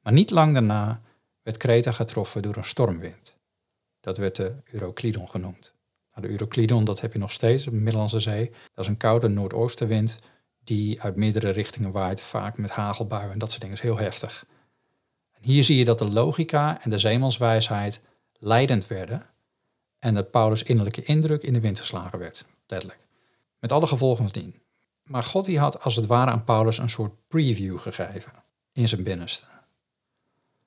Maar 0.00 0.12
niet 0.12 0.30
lang 0.30 0.52
daarna 0.52 1.00
werd 1.42 1.56
Kreta 1.56 1.92
getroffen 1.92 2.42
door 2.42 2.56
een 2.56 2.64
stormwind. 2.64 3.36
Dat 4.00 4.16
werd 4.16 4.36
de 4.36 4.54
Euroclydon 4.70 5.28
genoemd. 5.28 5.74
Nou, 6.14 6.26
de 6.26 6.32
Euroclydon, 6.32 6.84
dat 6.84 7.00
heb 7.00 7.12
je 7.12 7.18
nog 7.18 7.32
steeds 7.32 7.66
op 7.66 7.72
de 7.72 7.78
Middellandse 7.78 8.20
Zee. 8.20 8.50
Dat 8.74 8.84
is 8.84 8.86
een 8.86 8.96
koude 8.96 9.28
noordoostenwind 9.28 10.18
die 10.64 11.02
uit 11.02 11.16
meerdere 11.16 11.50
richtingen 11.50 11.92
waait, 11.92 12.20
vaak 12.20 12.58
met 12.58 12.70
hagelbuien 12.70 13.32
en 13.32 13.38
dat 13.38 13.48
soort 13.48 13.60
dingen. 13.60 13.76
is 13.76 13.82
heel 13.82 13.98
heftig. 13.98 14.46
En 15.32 15.42
hier 15.42 15.64
zie 15.64 15.76
je 15.76 15.84
dat 15.84 15.98
de 15.98 16.10
logica 16.10 16.82
en 16.82 16.90
de 16.90 16.98
zeemanswijsheid 16.98 18.00
leidend 18.38 18.86
werden 18.86 19.26
en 19.98 20.14
dat 20.14 20.30
Paulus' 20.30 20.62
innerlijke 20.62 21.02
indruk 21.02 21.42
in 21.42 21.52
de 21.52 21.60
wind 21.60 21.78
geslagen 21.78 22.18
werd, 22.18 22.44
letterlijk. 22.66 23.06
Met 23.58 23.72
alle 23.72 23.86
gevolgen 23.86 24.28
van 24.28 24.42
dien. 24.42 24.61
Maar 25.02 25.22
God 25.22 25.44
die 25.44 25.58
had 25.58 25.82
als 25.82 25.96
het 25.96 26.06
ware 26.06 26.30
aan 26.30 26.44
Paulus 26.44 26.78
een 26.78 26.90
soort 26.90 27.12
preview 27.28 27.78
gegeven 27.78 28.32
in 28.72 28.88
zijn 28.88 29.02
binnenste. 29.02 29.44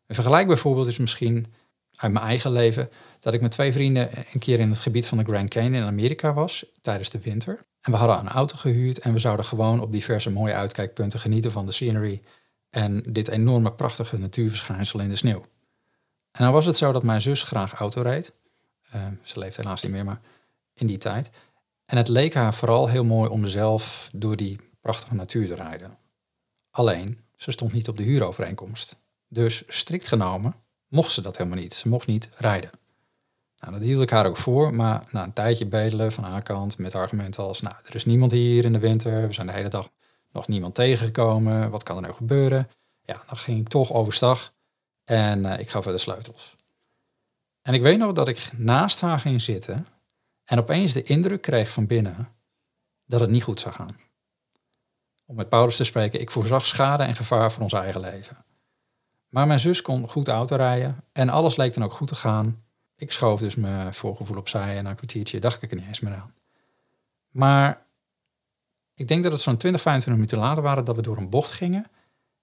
Een 0.07 0.15
vergelijkbaar 0.15 0.57
voorbeeld 0.57 0.87
is 0.87 0.97
misschien 0.97 1.53
uit 1.95 2.11
mijn 2.11 2.25
eigen 2.25 2.51
leven 2.51 2.89
dat 3.19 3.33
ik 3.33 3.41
met 3.41 3.51
twee 3.51 3.71
vrienden 3.71 4.09
een 4.33 4.39
keer 4.39 4.59
in 4.59 4.69
het 4.69 4.79
gebied 4.79 5.07
van 5.07 5.17
de 5.17 5.23
Grand 5.23 5.49
Canyon 5.49 5.73
in 5.73 5.83
Amerika 5.83 6.33
was 6.33 6.65
tijdens 6.81 7.09
de 7.09 7.19
winter. 7.19 7.59
En 7.81 7.91
we 7.91 7.97
hadden 7.97 8.19
een 8.19 8.29
auto 8.29 8.55
gehuurd 8.57 8.99
en 8.99 9.13
we 9.13 9.19
zouden 9.19 9.45
gewoon 9.45 9.79
op 9.79 9.91
diverse 9.91 10.29
mooie 10.29 10.53
uitkijkpunten 10.53 11.19
genieten 11.19 11.51
van 11.51 11.65
de 11.65 11.71
scenery 11.71 12.21
en 12.69 13.03
dit 13.07 13.27
enorme 13.27 13.71
prachtige 13.71 14.17
natuurverschijnsel 14.17 14.99
in 14.99 15.09
de 15.09 15.15
sneeuw. 15.15 15.41
En 16.31 16.41
nou 16.41 16.53
was 16.53 16.65
het 16.65 16.77
zo 16.77 16.91
dat 16.91 17.03
mijn 17.03 17.21
zus 17.21 17.41
graag 17.41 17.73
auto 17.73 18.01
reed. 18.01 18.33
Uh, 18.95 19.07
ze 19.21 19.39
leeft 19.39 19.57
helaas 19.57 19.83
niet 19.83 19.91
meer, 19.91 20.05
maar 20.05 20.21
in 20.73 20.87
die 20.87 20.97
tijd. 20.97 21.29
En 21.85 21.97
het 21.97 22.07
leek 22.07 22.33
haar 22.33 22.53
vooral 22.53 22.87
heel 22.87 23.03
mooi 23.03 23.29
om 23.29 23.45
zelf 23.45 24.09
door 24.13 24.35
die 24.35 24.59
prachtige 24.81 25.15
natuur 25.15 25.47
te 25.47 25.55
rijden. 25.55 25.97
Alleen, 26.71 27.19
ze 27.35 27.51
stond 27.51 27.73
niet 27.73 27.87
op 27.87 27.97
de 27.97 28.03
huurovereenkomst. 28.03 28.95
Dus 29.27 29.63
strikt 29.67 30.07
genomen 30.07 30.55
mocht 30.87 31.11
ze 31.11 31.21
dat 31.21 31.37
helemaal 31.37 31.59
niet. 31.59 31.73
Ze 31.73 31.87
mocht 31.87 32.07
niet 32.07 32.29
rijden. 32.37 32.69
Nou, 33.59 33.73
dat 33.73 33.81
hield 33.81 34.01
ik 34.01 34.09
haar 34.09 34.25
ook 34.25 34.37
voor, 34.37 34.73
maar 34.73 35.03
na 35.11 35.23
een 35.23 35.33
tijdje 35.33 35.65
bedelen 35.65 36.11
van 36.11 36.23
haar 36.23 36.41
kant 36.41 36.77
met 36.77 36.95
argumenten 36.95 37.43
als, 37.43 37.61
nou, 37.61 37.75
er 37.85 37.95
is 37.95 38.05
niemand 38.05 38.31
hier 38.31 38.65
in 38.65 38.73
de 38.73 38.79
winter, 38.79 39.27
we 39.27 39.33
zijn 39.33 39.47
de 39.47 39.53
hele 39.53 39.69
dag 39.69 39.89
nog 40.31 40.47
niemand 40.47 40.75
tegengekomen, 40.75 41.69
wat 41.69 41.83
kan 41.83 41.95
er 41.95 42.01
nou 42.01 42.13
gebeuren? 42.13 42.69
Ja, 43.01 43.23
dan 43.27 43.37
ging 43.37 43.59
ik 43.59 43.67
toch 43.67 43.93
overstag 43.93 44.53
en 45.03 45.45
uh, 45.45 45.59
ik 45.59 45.69
gaf 45.69 45.83
haar 45.83 45.93
de 45.93 45.99
sleutels. 45.99 46.55
En 47.61 47.73
ik 47.73 47.81
weet 47.81 47.97
nog 47.97 48.11
dat 48.11 48.27
ik 48.27 48.51
naast 48.57 49.01
haar 49.01 49.19
ging 49.19 49.41
zitten 49.41 49.87
en 50.45 50.59
opeens 50.59 50.93
de 50.93 51.03
indruk 51.03 51.41
kreeg 51.41 51.71
van 51.71 51.85
binnen 51.85 52.29
dat 53.05 53.19
het 53.19 53.29
niet 53.29 53.43
goed 53.43 53.59
zou 53.59 53.75
gaan. 53.75 53.97
Om 55.25 55.35
met 55.35 55.49
Paulus 55.49 55.75
te 55.75 55.83
spreken, 55.83 56.21
ik 56.21 56.31
voorzag 56.31 56.65
schade 56.65 57.03
en 57.03 57.15
gevaar 57.15 57.51
voor 57.51 57.63
ons 57.63 57.73
eigen 57.73 58.01
leven. 58.01 58.45
Maar 59.29 59.47
mijn 59.47 59.59
zus 59.59 59.81
kon 59.81 60.09
goed 60.09 60.27
auto 60.27 60.55
rijden 60.55 61.03
en 61.11 61.29
alles 61.29 61.55
leek 61.55 61.73
dan 61.73 61.83
ook 61.83 61.93
goed 61.93 62.07
te 62.07 62.15
gaan. 62.15 62.63
Ik 62.95 63.11
schoof 63.11 63.39
dus 63.39 63.55
mijn 63.55 63.93
voorgevoel 63.93 64.37
opzij 64.37 64.77
en 64.77 64.83
na 64.83 64.89
een 64.89 64.95
kwartiertje 64.95 65.39
dacht 65.39 65.61
ik 65.61 65.71
er 65.71 65.77
niet 65.77 65.87
eens 65.87 65.99
meer 65.99 66.13
aan. 66.13 66.33
Maar 67.29 67.85
ik 68.93 69.07
denk 69.07 69.23
dat 69.23 69.31
het 69.31 69.41
zo'n 69.41 69.57
20, 69.57 69.81
25 69.81 70.23
minuten 70.23 70.47
later 70.47 70.63
waren 70.63 70.85
dat 70.85 70.95
we 70.95 71.01
door 71.01 71.17
een 71.17 71.29
bocht 71.29 71.51
gingen. 71.51 71.85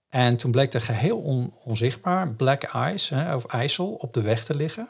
En 0.09 0.37
toen 0.37 0.51
bleek 0.51 0.73
er 0.73 0.81
geheel 0.81 1.51
onzichtbaar 1.65 2.29
black 2.29 2.71
ice, 2.75 3.15
hè, 3.15 3.35
of 3.35 3.45
ijsel, 3.45 3.93
op 3.93 4.15
de 4.15 4.21
weg 4.21 4.45
te 4.45 4.55
liggen. 4.55 4.89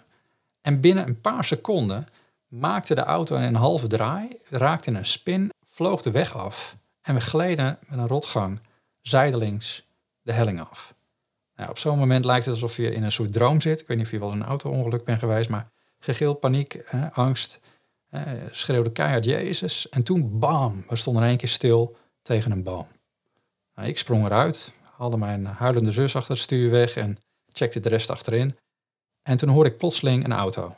En 0.61 0.81
binnen 0.81 1.07
een 1.07 1.21
paar 1.21 1.45
seconden 1.45 2.09
maakte 2.52 2.94
de 2.94 3.00
auto 3.00 3.37
een 3.37 3.54
halve 3.54 3.87
draai, 3.87 4.28
raakte 4.49 4.88
in 4.88 4.97
een 4.97 5.06
spin, 5.06 5.50
vloog 5.66 6.02
de 6.02 6.11
weg 6.11 6.37
af. 6.37 6.76
En 7.00 7.14
we 7.14 7.21
gleden 7.21 7.78
met 7.87 7.99
een 7.99 8.06
rotgang 8.06 8.61
zijdelings 9.00 9.88
de 10.23 10.32
helling 10.32 10.61
af. 10.61 10.94
Nou, 11.56 11.71
op 11.71 11.78
zo'n 11.78 11.99
moment 11.99 12.25
lijkt 12.25 12.44
het 12.44 12.54
alsof 12.54 12.76
je 12.76 12.94
in 12.94 13.02
een 13.02 13.12
soort 13.12 13.32
droom 13.32 13.61
zit. 13.61 13.80
Ik 13.80 13.87
weet 13.87 13.97
niet 13.97 14.06
of 14.06 14.12
je 14.12 14.18
wel 14.18 14.32
een 14.32 14.44
auto-ongeluk 14.44 15.04
bent 15.04 15.18
geweest, 15.18 15.49
maar 15.49 15.71
gegil, 15.99 16.35
paniek, 16.35 16.92
angst. 17.12 17.61
Schreeuwde 18.50 18.92
keihard 18.92 19.25
Jezus. 19.25 19.88
En 19.88 20.04
toen, 20.04 20.38
bam, 20.38 20.85
we 20.88 20.97
stonden 20.97 21.23
in 21.23 21.28
één 21.28 21.38
keer 21.38 21.49
stil 21.49 21.97
tegen 22.23 22.50
een 22.50 22.62
boom. 22.62 22.87
Nou, 23.75 23.88
ik 23.88 23.99
sprong 23.99 24.25
eruit, 24.25 24.73
haalde 24.97 25.16
mijn 25.16 25.47
huilende 25.47 25.92
zus 25.92 26.16
achter 26.16 26.32
het 26.32 26.42
stuur 26.42 26.71
weg 26.71 26.97
en 26.97 27.16
checkte 27.52 27.80
de 27.80 27.88
rest 27.88 28.11
achterin. 28.11 28.56
En 29.23 29.37
toen 29.37 29.49
hoorde 29.49 29.71
ik 29.71 29.78
plotseling 29.78 30.25
een 30.25 30.32
auto. 30.32 30.76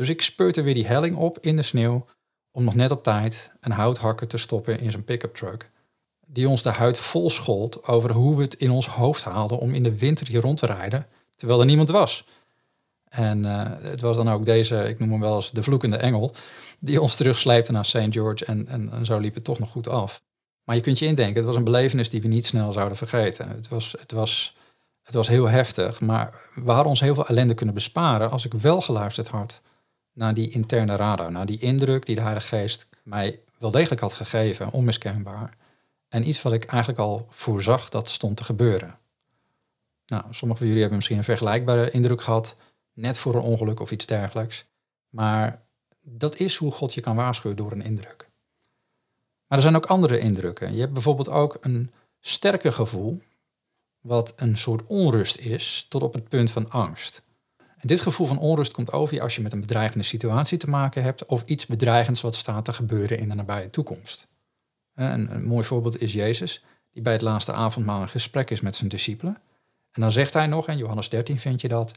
Dus 0.00 0.08
ik 0.08 0.22
speurde 0.22 0.62
weer 0.62 0.74
die 0.74 0.86
helling 0.86 1.16
op 1.16 1.38
in 1.40 1.56
de 1.56 1.62
sneeuw 1.62 2.06
om 2.50 2.64
nog 2.64 2.74
net 2.74 2.90
op 2.90 3.02
tijd 3.02 3.50
een 3.60 3.72
houthakker 3.72 4.26
te 4.26 4.36
stoppen 4.36 4.80
in 4.80 4.90
zijn 4.90 5.04
pick-up 5.04 5.34
truck. 5.34 5.70
Die 6.26 6.48
ons 6.48 6.62
de 6.62 6.70
huid 6.70 6.98
vol 6.98 7.30
schold 7.30 7.86
over 7.86 8.12
hoe 8.12 8.36
we 8.36 8.42
het 8.42 8.54
in 8.54 8.70
ons 8.70 8.88
hoofd 8.88 9.24
haalden 9.24 9.58
om 9.58 9.74
in 9.74 9.82
de 9.82 9.98
winter 9.98 10.26
hier 10.26 10.40
rond 10.40 10.58
te 10.58 10.66
rijden, 10.66 11.06
terwijl 11.36 11.60
er 11.60 11.66
niemand 11.66 11.90
was. 11.90 12.26
En 13.04 13.44
uh, 13.44 13.70
het 13.80 14.00
was 14.00 14.16
dan 14.16 14.30
ook 14.30 14.44
deze, 14.44 14.88
ik 14.88 14.98
noem 14.98 15.10
hem 15.10 15.20
wel 15.20 15.34
eens 15.34 15.50
de 15.50 15.62
vloekende 15.62 15.96
engel, 15.96 16.34
die 16.78 17.00
ons 17.00 17.16
terugsleepte 17.16 17.72
naar 17.72 17.84
St. 17.84 18.06
George 18.10 18.44
en, 18.44 18.68
en, 18.68 18.92
en, 18.92 19.06
zo 19.06 19.18
liep 19.18 19.34
het 19.34 19.44
toch 19.44 19.58
nog 19.58 19.70
goed 19.70 19.88
af. 19.88 20.22
Maar 20.64 20.76
je 20.76 20.82
kunt 20.82 20.98
je 20.98 21.06
indenken, 21.06 21.36
het 21.36 21.44
was 21.44 21.56
een 21.56 21.64
belevenis 21.64 22.10
die 22.10 22.22
we 22.22 22.28
niet 22.28 22.46
snel 22.46 22.72
zouden 22.72 22.96
vergeten. 22.96 23.48
Het 23.48 23.68
was, 23.68 23.94
het 23.98 24.12
was, 24.12 24.56
het 25.02 25.14
was 25.14 25.28
heel 25.28 25.48
heftig, 25.48 26.00
maar 26.00 26.34
we 26.54 26.70
hadden 26.70 26.88
ons 26.88 27.00
heel 27.00 27.14
veel 27.14 27.26
ellende 27.26 27.54
kunnen 27.54 27.74
besparen 27.74 28.30
als 28.30 28.44
ik 28.44 28.52
wel 28.52 28.80
geluisterd 28.80 29.28
had 29.28 29.60
naar 30.12 30.34
die 30.34 30.50
interne 30.50 30.96
radar, 30.96 31.32
naar 31.32 31.46
die 31.46 31.58
indruk 31.58 32.06
die 32.06 32.14
de 32.14 32.20
Heilige 32.20 32.46
Geest 32.46 32.88
mij 33.02 33.40
wel 33.58 33.70
degelijk 33.70 34.00
had 34.00 34.14
gegeven, 34.14 34.72
onmiskenbaar. 34.72 35.56
En 36.08 36.28
iets 36.28 36.42
wat 36.42 36.52
ik 36.52 36.64
eigenlijk 36.64 37.00
al 37.00 37.26
voorzag 37.30 37.88
dat 37.88 38.08
stond 38.08 38.36
te 38.36 38.44
gebeuren. 38.44 38.98
Nou, 40.06 40.22
sommigen 40.22 40.56
van 40.56 40.66
jullie 40.66 40.80
hebben 40.80 40.96
misschien 40.96 41.18
een 41.18 41.24
vergelijkbare 41.24 41.90
indruk 41.90 42.22
gehad, 42.22 42.56
net 42.92 43.18
voor 43.18 43.34
een 43.34 43.42
ongeluk 43.42 43.80
of 43.80 43.90
iets 43.90 44.06
dergelijks. 44.06 44.64
Maar 45.08 45.62
dat 46.00 46.38
is 46.38 46.56
hoe 46.56 46.72
God 46.72 46.94
je 46.94 47.00
kan 47.00 47.16
waarschuwen 47.16 47.56
door 47.56 47.72
een 47.72 47.82
indruk. 47.82 48.28
Maar 49.46 49.58
er 49.58 49.64
zijn 49.64 49.76
ook 49.76 49.86
andere 49.86 50.18
indrukken. 50.18 50.74
Je 50.74 50.80
hebt 50.80 50.92
bijvoorbeeld 50.92 51.28
ook 51.28 51.56
een 51.60 51.90
sterke 52.20 52.72
gevoel, 52.72 53.22
wat 54.00 54.32
een 54.36 54.56
soort 54.56 54.86
onrust 54.86 55.36
is, 55.36 55.86
tot 55.88 56.02
op 56.02 56.12
het 56.12 56.28
punt 56.28 56.50
van 56.50 56.70
angst. 56.70 57.22
En 57.80 57.88
dit 57.88 58.00
gevoel 58.00 58.26
van 58.26 58.38
onrust 58.38 58.72
komt 58.72 58.92
over 58.92 59.14
je 59.14 59.20
als 59.20 59.34
je 59.34 59.42
met 59.42 59.52
een 59.52 59.60
bedreigende 59.60 60.04
situatie 60.04 60.58
te 60.58 60.70
maken 60.70 61.02
hebt 61.02 61.26
of 61.26 61.42
iets 61.46 61.66
bedreigends 61.66 62.20
wat 62.20 62.34
staat 62.34 62.64
te 62.64 62.72
gebeuren 62.72 63.18
in 63.18 63.28
de 63.28 63.34
nabije 63.34 63.70
toekomst. 63.70 64.28
Een, 64.94 65.34
een 65.34 65.44
mooi 65.44 65.64
voorbeeld 65.64 66.00
is 66.00 66.12
Jezus, 66.12 66.64
die 66.92 67.02
bij 67.02 67.12
het 67.12 67.22
laatste 67.22 67.52
avondmaal 67.52 68.02
een 68.02 68.08
gesprek 68.08 68.50
is 68.50 68.60
met 68.60 68.76
zijn 68.76 68.88
discipelen. 68.88 69.34
En 69.92 70.00
dan 70.00 70.10
zegt 70.10 70.32
hij 70.32 70.46
nog, 70.46 70.68
in 70.68 70.76
Johannes 70.76 71.08
13 71.08 71.40
vind 71.40 71.60
je 71.60 71.68
dat, 71.68 71.94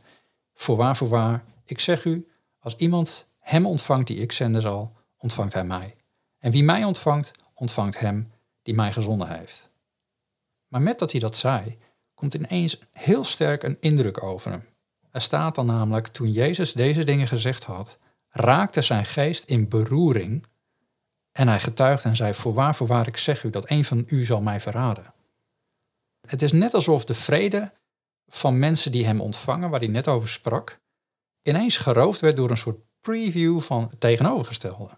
voorwaar, 0.53 0.97
voorwaar, 0.97 1.43
ik 1.65 1.79
zeg 1.79 2.05
u, 2.05 2.27
als 2.59 2.75
iemand 2.75 3.25
hem 3.39 3.65
ontvangt 3.65 4.07
die 4.07 4.17
ik 4.17 4.31
zenden 4.31 4.61
zal, 4.61 4.95
ontvangt 5.17 5.53
hij 5.53 5.63
mij. 5.63 5.95
En 6.39 6.51
wie 6.51 6.63
mij 6.63 6.83
ontvangt, 6.83 7.31
ontvangt 7.53 7.99
hem 7.99 8.31
die 8.61 8.73
mij 8.73 8.91
gezonden 8.91 9.37
heeft. 9.37 9.69
Maar 10.67 10.81
met 10.81 10.99
dat 10.99 11.11
hij 11.11 11.19
dat 11.19 11.35
zei, 11.35 11.77
komt 12.13 12.33
ineens 12.33 12.79
heel 12.91 13.23
sterk 13.23 13.63
een 13.63 13.77
indruk 13.79 14.23
over 14.23 14.51
hem. 14.51 14.63
Er 15.13 15.21
staat 15.21 15.55
dan 15.55 15.65
namelijk, 15.65 16.07
toen 16.07 16.31
Jezus 16.31 16.73
deze 16.73 17.03
dingen 17.03 17.27
gezegd 17.27 17.63
had, 17.63 17.97
raakte 18.29 18.81
zijn 18.81 19.05
geest 19.05 19.43
in 19.43 19.69
beroering 19.69 20.45
en 21.31 21.47
hij 21.47 21.59
getuigde 21.59 22.09
en 22.09 22.15
zei, 22.15 22.33
voorwaar, 22.33 22.75
voorwaar, 22.75 23.07
ik 23.07 23.17
zeg 23.17 23.43
u 23.43 23.49
dat 23.49 23.69
een 23.69 23.85
van 23.85 24.03
u 24.07 24.25
zal 24.25 24.41
mij 24.41 24.59
verraden. 24.59 25.13
Het 26.27 26.41
is 26.41 26.51
net 26.51 26.73
alsof 26.73 27.05
de 27.05 27.13
vrede 27.13 27.73
van 28.27 28.59
mensen 28.59 28.91
die 28.91 29.05
hem 29.05 29.21
ontvangen, 29.21 29.69
waar 29.69 29.79
hij 29.79 29.89
net 29.89 30.07
over 30.07 30.29
sprak, 30.29 30.79
ineens 31.41 31.77
geroofd 31.77 32.19
werd 32.19 32.35
door 32.35 32.49
een 32.49 32.57
soort 32.57 32.79
preview 33.01 33.61
van 33.61 33.87
het 33.89 33.99
tegenovergestelde. 33.99 34.97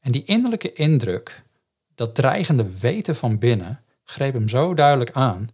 En 0.00 0.12
die 0.12 0.24
innerlijke 0.24 0.72
indruk, 0.72 1.44
dat 1.94 2.14
dreigende 2.14 2.78
weten 2.78 3.16
van 3.16 3.38
binnen, 3.38 3.84
greep 4.04 4.32
hem 4.32 4.48
zo 4.48 4.74
duidelijk 4.74 5.10
aan. 5.10 5.48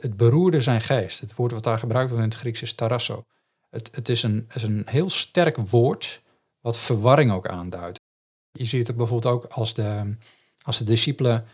Het 0.00 0.16
beroerde 0.16 0.60
zijn 0.60 0.80
geest. 0.80 1.20
Het 1.20 1.34
woord 1.34 1.52
wat 1.52 1.62
daar 1.62 1.78
gebruikt 1.78 2.10
wordt 2.10 2.24
in 2.24 2.30
het 2.30 2.38
Grieks 2.38 2.62
is 2.62 2.74
tarasso. 2.74 3.24
Het, 3.70 3.90
het 3.94 4.08
is, 4.08 4.22
een, 4.22 4.48
een 4.48 4.82
heel 4.86 5.10
sterk 5.10 5.56
woord 5.56 6.22
wat 6.60 6.78
verwarring 6.78 7.32
ook 7.32 7.48
aanduidt. 7.48 8.00
Je 8.52 8.64
ziet 8.64 8.86
het 8.86 8.96
bijvoorbeeld 8.96 9.34
ook 9.34 9.44
als 9.44 9.74
de, 9.74 10.16
als 10.62 10.78
de 10.78 10.84
discipelen 10.84 11.46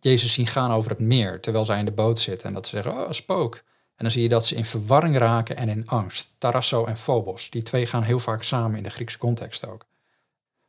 Jezus 0.00 0.32
zien 0.32 0.46
gaan 0.46 0.70
over 0.70 0.90
het 0.90 1.00
meer, 1.00 1.40
terwijl 1.40 1.64
zij 1.64 1.78
in 1.78 1.84
de 1.84 1.92
boot 1.92 2.20
zitten 2.20 2.48
en 2.48 2.54
dat 2.54 2.66
ze 2.66 2.82
zeggen, 2.82 2.92
oh, 2.92 3.10
spook. 3.10 3.54
En 3.96 4.06
dan 4.06 4.10
zie 4.10 4.22
je 4.22 4.28
dat 4.28 4.46
ze 4.46 4.54
in 4.54 4.64
verwarring 4.64 5.16
raken 5.16 5.56
en 5.56 5.68
in 5.68 5.88
angst. 5.88 6.34
Tarasso 6.38 6.84
en 6.84 6.96
phobos, 6.96 7.50
die 7.50 7.62
twee 7.62 7.86
gaan 7.86 8.02
heel 8.02 8.20
vaak 8.20 8.42
samen 8.42 8.76
in 8.76 8.82
de 8.82 8.90
Griekse 8.90 9.18
context 9.18 9.66
ook. 9.66 9.86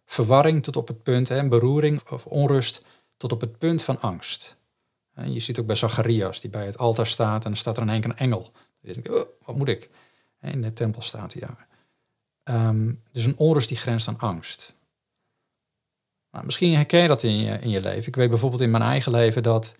Verwarring 0.05 0.63
tot 0.63 0.75
op 0.75 0.87
het 0.87 1.03
punt, 1.03 1.29
en 1.29 1.49
beroering 1.49 2.09
of 2.09 2.25
onrust 2.25 2.81
tot 3.17 3.31
op 3.31 3.41
het 3.41 3.57
punt 3.57 3.83
van 3.83 4.01
angst. 4.01 4.57
En 5.21 5.33
je 5.33 5.39
ziet 5.39 5.59
ook 5.59 5.65
bij 5.65 5.75
Zacharias, 5.75 6.41
die 6.41 6.49
bij 6.49 6.65
het 6.65 6.77
altaar 6.77 7.07
staat 7.07 7.43
en 7.43 7.49
dan 7.49 7.59
staat 7.59 7.77
er 7.77 7.83
in 7.83 7.89
één 7.89 8.01
keer 8.01 8.09
een 8.09 8.17
engel. 8.17 8.51
Je 8.79 8.93
denkt, 8.93 9.09
oh, 9.09 9.25
wat 9.45 9.55
moet 9.55 9.67
ik? 9.67 9.89
In 10.41 10.61
de 10.61 10.73
tempel 10.73 11.01
staat 11.01 11.33
hij 11.33 11.41
daar. 11.41 11.67
Um, 12.67 13.03
dus 13.11 13.25
een 13.25 13.37
onrust 13.37 13.67
die 13.67 13.77
grenst 13.77 14.07
aan 14.07 14.19
angst. 14.19 14.75
Nou, 16.31 16.45
misschien 16.45 16.73
herken 16.73 17.01
je 17.01 17.07
dat 17.07 17.23
in 17.23 17.37
je, 17.37 17.59
in 17.59 17.69
je 17.69 17.81
leven. 17.81 18.07
Ik 18.07 18.15
weet 18.15 18.29
bijvoorbeeld 18.29 18.61
in 18.61 18.71
mijn 18.71 18.83
eigen 18.83 19.11
leven 19.11 19.43
dat 19.43 19.75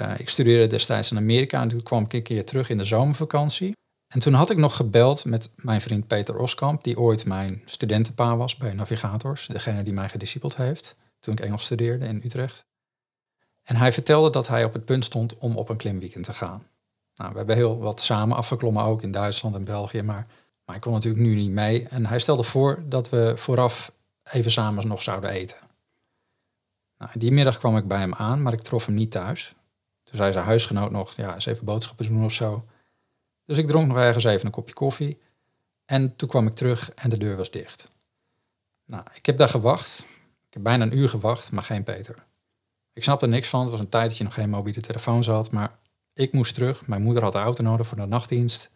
uh, 0.00 0.18
ik 0.18 0.28
studeerde 0.28 0.66
destijds 0.66 1.10
in 1.10 1.16
Amerika 1.16 1.60
en 1.60 1.68
toen 1.68 1.82
kwam 1.82 2.04
ik 2.04 2.12
een 2.12 2.22
keer 2.22 2.44
terug 2.44 2.70
in 2.70 2.78
de 2.78 2.84
zomervakantie. 2.84 3.76
En 4.08 4.20
toen 4.20 4.32
had 4.32 4.50
ik 4.50 4.56
nog 4.56 4.76
gebeld 4.76 5.24
met 5.24 5.50
mijn 5.56 5.80
vriend 5.80 6.06
Peter 6.06 6.38
Oskamp, 6.38 6.84
die 6.84 6.98
ooit 6.98 7.26
mijn 7.26 7.62
studentenpa 7.64 8.36
was 8.36 8.56
bij 8.56 8.72
Navigators, 8.72 9.46
degene 9.46 9.82
die 9.82 9.92
mij 9.92 10.08
gediscipeld 10.08 10.56
heeft 10.56 10.96
toen 11.20 11.34
ik 11.34 11.40
Engels 11.40 11.64
studeerde 11.64 12.06
in 12.06 12.22
Utrecht. 12.24 12.66
En 13.68 13.76
hij 13.76 13.92
vertelde 13.92 14.30
dat 14.30 14.48
hij 14.48 14.64
op 14.64 14.72
het 14.72 14.84
punt 14.84 15.04
stond 15.04 15.38
om 15.38 15.56
op 15.56 15.68
een 15.68 15.76
klimweekend 15.76 16.24
te 16.24 16.32
gaan. 16.32 16.66
Nou, 17.14 17.30
we 17.30 17.36
hebben 17.36 17.56
heel 17.56 17.78
wat 17.78 18.00
samen 18.00 18.36
afgeklommen, 18.36 18.82
ook 18.82 19.02
in 19.02 19.10
Duitsland 19.10 19.54
en 19.54 19.64
België, 19.64 20.02
maar, 20.02 20.26
maar 20.64 20.76
ik 20.76 20.82
kon 20.82 20.92
natuurlijk 20.92 21.22
nu 21.22 21.34
niet 21.34 21.50
mee. 21.50 21.88
En 21.88 22.06
hij 22.06 22.18
stelde 22.18 22.42
voor 22.42 22.82
dat 22.86 23.08
we 23.08 23.32
vooraf 23.36 23.92
even 24.24 24.50
samen 24.50 24.86
nog 24.86 25.02
zouden 25.02 25.30
eten. 25.30 25.56
Nou, 26.98 27.10
die 27.14 27.32
middag 27.32 27.58
kwam 27.58 27.76
ik 27.76 27.86
bij 27.88 27.98
hem 27.98 28.14
aan, 28.14 28.42
maar 28.42 28.52
ik 28.52 28.60
trof 28.60 28.86
hem 28.86 28.94
niet 28.94 29.10
thuis. 29.10 29.54
Toen 30.04 30.16
zei 30.16 30.32
zijn 30.32 30.44
huisgenoot 30.44 30.90
nog, 30.90 31.12
ja, 31.12 31.34
eens 31.34 31.46
even 31.46 31.64
boodschappen 31.64 32.06
doen 32.06 32.24
of 32.24 32.32
zo. 32.32 32.64
Dus 33.44 33.58
ik 33.58 33.66
dronk 33.66 33.88
nog 33.88 33.96
ergens 33.96 34.24
even 34.24 34.46
een 34.46 34.52
kopje 34.52 34.74
koffie. 34.74 35.18
En 35.84 36.16
toen 36.16 36.28
kwam 36.28 36.46
ik 36.46 36.52
terug 36.52 36.90
en 36.90 37.10
de 37.10 37.18
deur 37.18 37.36
was 37.36 37.50
dicht. 37.50 37.90
Nou, 38.84 39.04
ik 39.14 39.26
heb 39.26 39.38
daar 39.38 39.48
gewacht. 39.48 40.06
Ik 40.46 40.54
heb 40.54 40.62
bijna 40.62 40.84
een 40.84 40.98
uur 40.98 41.08
gewacht, 41.08 41.52
maar 41.52 41.64
geen 41.64 41.82
Peter. 41.82 42.26
Ik 42.98 43.04
snapte 43.04 43.26
niks 43.26 43.48
van. 43.48 43.60
Het 43.60 43.70
was 43.70 43.80
een 43.80 43.88
tijd 43.88 44.08
dat 44.08 44.16
je 44.16 44.24
nog 44.24 44.34
geen 44.34 44.50
mobiele 44.50 44.80
telefoon 44.80 45.24
had. 45.24 45.50
Maar 45.50 45.78
ik 46.14 46.32
moest 46.32 46.54
terug. 46.54 46.86
Mijn 46.86 47.02
moeder 47.02 47.22
had 47.22 47.32
de 47.32 47.38
auto 47.38 47.62
nodig 47.62 47.86
voor 47.86 47.96
de 47.96 48.06
nachtdienst. 48.06 48.70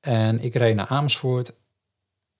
En 0.00 0.40
ik 0.40 0.54
reed 0.54 0.74
naar 0.74 0.86
Amersfoort. 0.86 1.54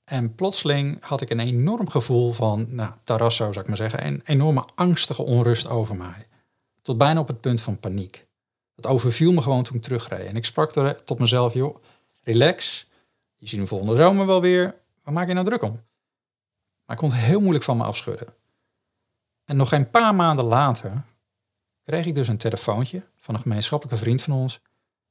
En 0.04 0.34
plotseling 0.34 1.04
had 1.04 1.20
ik 1.20 1.30
een 1.30 1.40
enorm 1.40 1.88
gevoel 1.90 2.32
van, 2.32 2.66
nou, 2.68 2.92
Tarasso 3.04 3.52
zou 3.52 3.60
ik 3.60 3.66
maar 3.66 3.76
zeggen, 3.76 4.06
een 4.06 4.22
enorme 4.24 4.64
angstige 4.74 5.22
onrust 5.22 5.68
over 5.68 5.96
mij. 5.96 6.26
Tot 6.82 6.98
bijna 6.98 7.20
op 7.20 7.28
het 7.28 7.40
punt 7.40 7.60
van 7.60 7.80
paniek. 7.80 8.26
Dat 8.74 8.86
overviel 8.86 9.32
me 9.32 9.40
gewoon 9.40 9.62
toen 9.62 9.76
ik 9.76 9.82
terugreed. 9.82 10.26
En 10.26 10.36
ik 10.36 10.44
sprak 10.44 10.74
er 10.74 11.04
tot 11.04 11.18
mezelf, 11.18 11.54
joh, 11.54 11.76
relax. 12.22 12.86
Je 13.36 13.48
ziet 13.48 13.58
hem 13.58 13.68
volgende 13.68 13.96
zomer 13.96 14.26
wel 14.26 14.40
weer. 14.40 14.74
Waar 15.02 15.14
maak 15.14 15.28
je 15.28 15.34
nou 15.34 15.46
druk 15.46 15.62
om? 15.62 15.80
Maar 16.84 16.96
ik 16.96 17.02
kon 17.02 17.10
het 17.10 17.18
heel 17.18 17.40
moeilijk 17.40 17.64
van 17.64 17.76
me 17.76 17.84
afschudden. 17.84 18.34
En 19.44 19.56
nog 19.56 19.72
een 19.72 19.90
paar 19.90 20.14
maanden 20.14 20.44
later 20.44 21.02
kreeg 21.84 22.06
ik 22.06 22.14
dus 22.14 22.28
een 22.28 22.36
telefoontje 22.36 23.02
van 23.18 23.34
een 23.34 23.40
gemeenschappelijke 23.40 24.00
vriend 24.00 24.22
van 24.22 24.32
ons. 24.32 24.60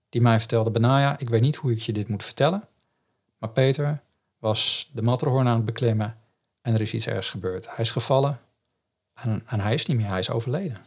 Die 0.09 0.21
mij 0.21 0.39
vertelde, 0.39 0.71
Benaya, 0.71 1.19
ik 1.19 1.29
weet 1.29 1.41
niet 1.41 1.55
hoe 1.55 1.71
ik 1.71 1.79
je 1.79 1.93
dit 1.93 2.07
moet 2.07 2.23
vertellen. 2.23 2.67
Maar 3.37 3.49
Peter 3.49 4.01
was 4.37 4.89
de 4.93 5.01
Matterhorn 5.01 5.47
aan 5.47 5.55
het 5.55 5.65
beklimmen 5.65 6.17
en 6.61 6.73
er 6.73 6.81
is 6.81 6.93
iets 6.93 7.07
ergs 7.07 7.29
gebeurd. 7.29 7.67
Hij 7.67 7.79
is 7.79 7.91
gevallen 7.91 8.39
en, 9.13 9.43
en 9.45 9.59
hij 9.59 9.73
is 9.73 9.85
niet 9.85 9.97
meer, 9.97 10.07
hij 10.07 10.19
is 10.19 10.29
overleden. 10.29 10.77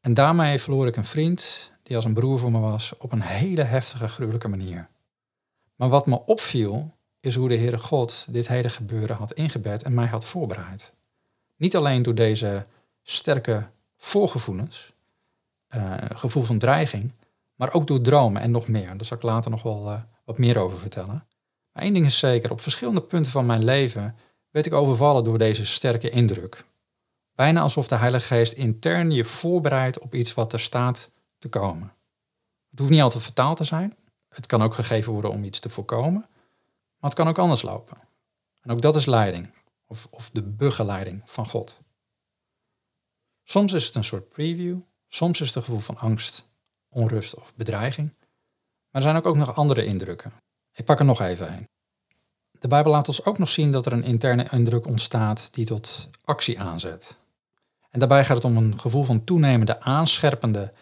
En 0.00 0.14
daarmee 0.14 0.60
verloor 0.60 0.86
ik 0.86 0.96
een 0.96 1.04
vriend 1.04 1.72
die 1.82 1.96
als 1.96 2.04
een 2.04 2.14
broer 2.14 2.38
voor 2.38 2.50
me 2.50 2.58
was 2.58 2.96
op 2.98 3.12
een 3.12 3.22
hele 3.22 3.62
heftige, 3.62 4.08
gruwelijke 4.08 4.48
manier. 4.48 4.88
Maar 5.74 5.88
wat 5.88 6.06
me 6.06 6.24
opviel, 6.24 6.94
is 7.20 7.34
hoe 7.34 7.48
de 7.48 7.56
Heere 7.56 7.78
God 7.78 8.26
dit 8.30 8.48
hele 8.48 8.68
gebeuren 8.68 9.16
had 9.16 9.32
ingebed 9.32 9.82
en 9.82 9.94
mij 9.94 10.06
had 10.06 10.26
voorbereid. 10.26 10.92
Niet 11.56 11.76
alleen 11.76 12.02
door 12.02 12.14
deze 12.14 12.66
sterke 13.02 13.68
voorgevoelens, 13.96 14.92
uh, 15.74 15.94
gevoel 16.14 16.42
van 16.42 16.58
dreiging, 16.58 17.12
maar 17.54 17.72
ook 17.72 17.86
door 17.86 18.00
dromen 18.00 18.42
en 18.42 18.50
nog 18.50 18.68
meer. 18.68 18.86
Daar 18.86 19.04
zal 19.04 19.16
ik 19.16 19.22
later 19.22 19.50
nog 19.50 19.62
wel 19.62 19.90
uh, 19.90 20.00
wat 20.24 20.38
meer 20.38 20.58
over 20.58 20.78
vertellen. 20.78 21.26
Maar 21.72 21.82
één 21.82 21.94
ding 21.94 22.06
is 22.06 22.18
zeker, 22.18 22.50
op 22.50 22.60
verschillende 22.60 23.02
punten 23.02 23.32
van 23.32 23.46
mijn 23.46 23.64
leven 23.64 24.16
werd 24.50 24.66
ik 24.66 24.72
overvallen 24.72 25.24
door 25.24 25.38
deze 25.38 25.66
sterke 25.66 26.10
indruk. 26.10 26.64
Bijna 27.34 27.60
alsof 27.60 27.88
de 27.88 27.94
Heilige 27.94 28.26
Geest 28.26 28.52
intern 28.52 29.10
je 29.10 29.24
voorbereidt 29.24 29.98
op 29.98 30.14
iets 30.14 30.34
wat 30.34 30.52
er 30.52 30.60
staat 30.60 31.10
te 31.38 31.48
komen. 31.48 31.92
Het 32.70 32.78
hoeft 32.78 32.90
niet 32.90 33.00
altijd 33.00 33.22
vertaald 33.22 33.56
te 33.56 33.64
zijn. 33.64 33.96
Het 34.28 34.46
kan 34.46 34.62
ook 34.62 34.74
gegeven 34.74 35.12
worden 35.12 35.30
om 35.30 35.44
iets 35.44 35.58
te 35.58 35.68
voorkomen. 35.68 36.26
Maar 36.98 37.10
het 37.10 37.14
kan 37.14 37.28
ook 37.28 37.38
anders 37.38 37.62
lopen. 37.62 37.96
En 38.62 38.70
ook 38.70 38.80
dat 38.80 38.96
is 38.96 39.06
leiding. 39.06 39.50
Of, 39.86 40.06
of 40.10 40.30
de 40.30 40.42
begeleiding 40.42 41.22
van 41.24 41.46
God. 41.46 41.80
Soms 43.44 43.72
is 43.72 43.86
het 43.86 43.94
een 43.94 44.04
soort 44.04 44.28
preview. 44.28 44.78
Soms 45.08 45.40
is 45.40 45.46
het 45.46 45.56
een 45.56 45.62
gevoel 45.62 45.80
van 45.80 45.96
angst, 45.98 46.48
onrust 46.88 47.34
of 47.34 47.54
bedreiging. 47.54 48.14
Maar 48.90 49.02
er 49.02 49.02
zijn 49.02 49.16
ook, 49.16 49.26
ook 49.26 49.36
nog 49.36 49.56
andere 49.56 49.84
indrukken. 49.84 50.32
Ik 50.72 50.84
pak 50.84 50.98
er 50.98 51.04
nog 51.04 51.20
even 51.20 51.52
een. 51.52 51.68
De 52.58 52.68
Bijbel 52.68 52.92
laat 52.92 53.08
ons 53.08 53.24
ook 53.24 53.38
nog 53.38 53.48
zien 53.48 53.72
dat 53.72 53.86
er 53.86 53.92
een 53.92 54.04
interne 54.04 54.48
indruk 54.50 54.86
ontstaat 54.86 55.54
die 55.54 55.66
tot 55.66 56.10
actie 56.24 56.60
aanzet. 56.60 57.16
En 57.90 57.98
daarbij 57.98 58.24
gaat 58.24 58.36
het 58.36 58.44
om 58.44 58.56
een 58.56 58.80
gevoel 58.80 59.04
van 59.04 59.24
toenemende 59.24 59.80
aanscherpende, 59.80 60.72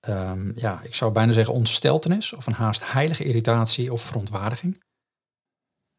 ehm, 0.00 0.52
ja, 0.58 0.80
ik 0.82 0.94
zou 0.94 1.12
bijna 1.12 1.32
zeggen 1.32 1.54
ontsteltenis 1.54 2.32
of 2.32 2.46
een 2.46 2.52
haast 2.52 2.92
heilige 2.92 3.24
irritatie 3.24 3.92
of 3.92 4.02
verontwaardiging. 4.02 4.82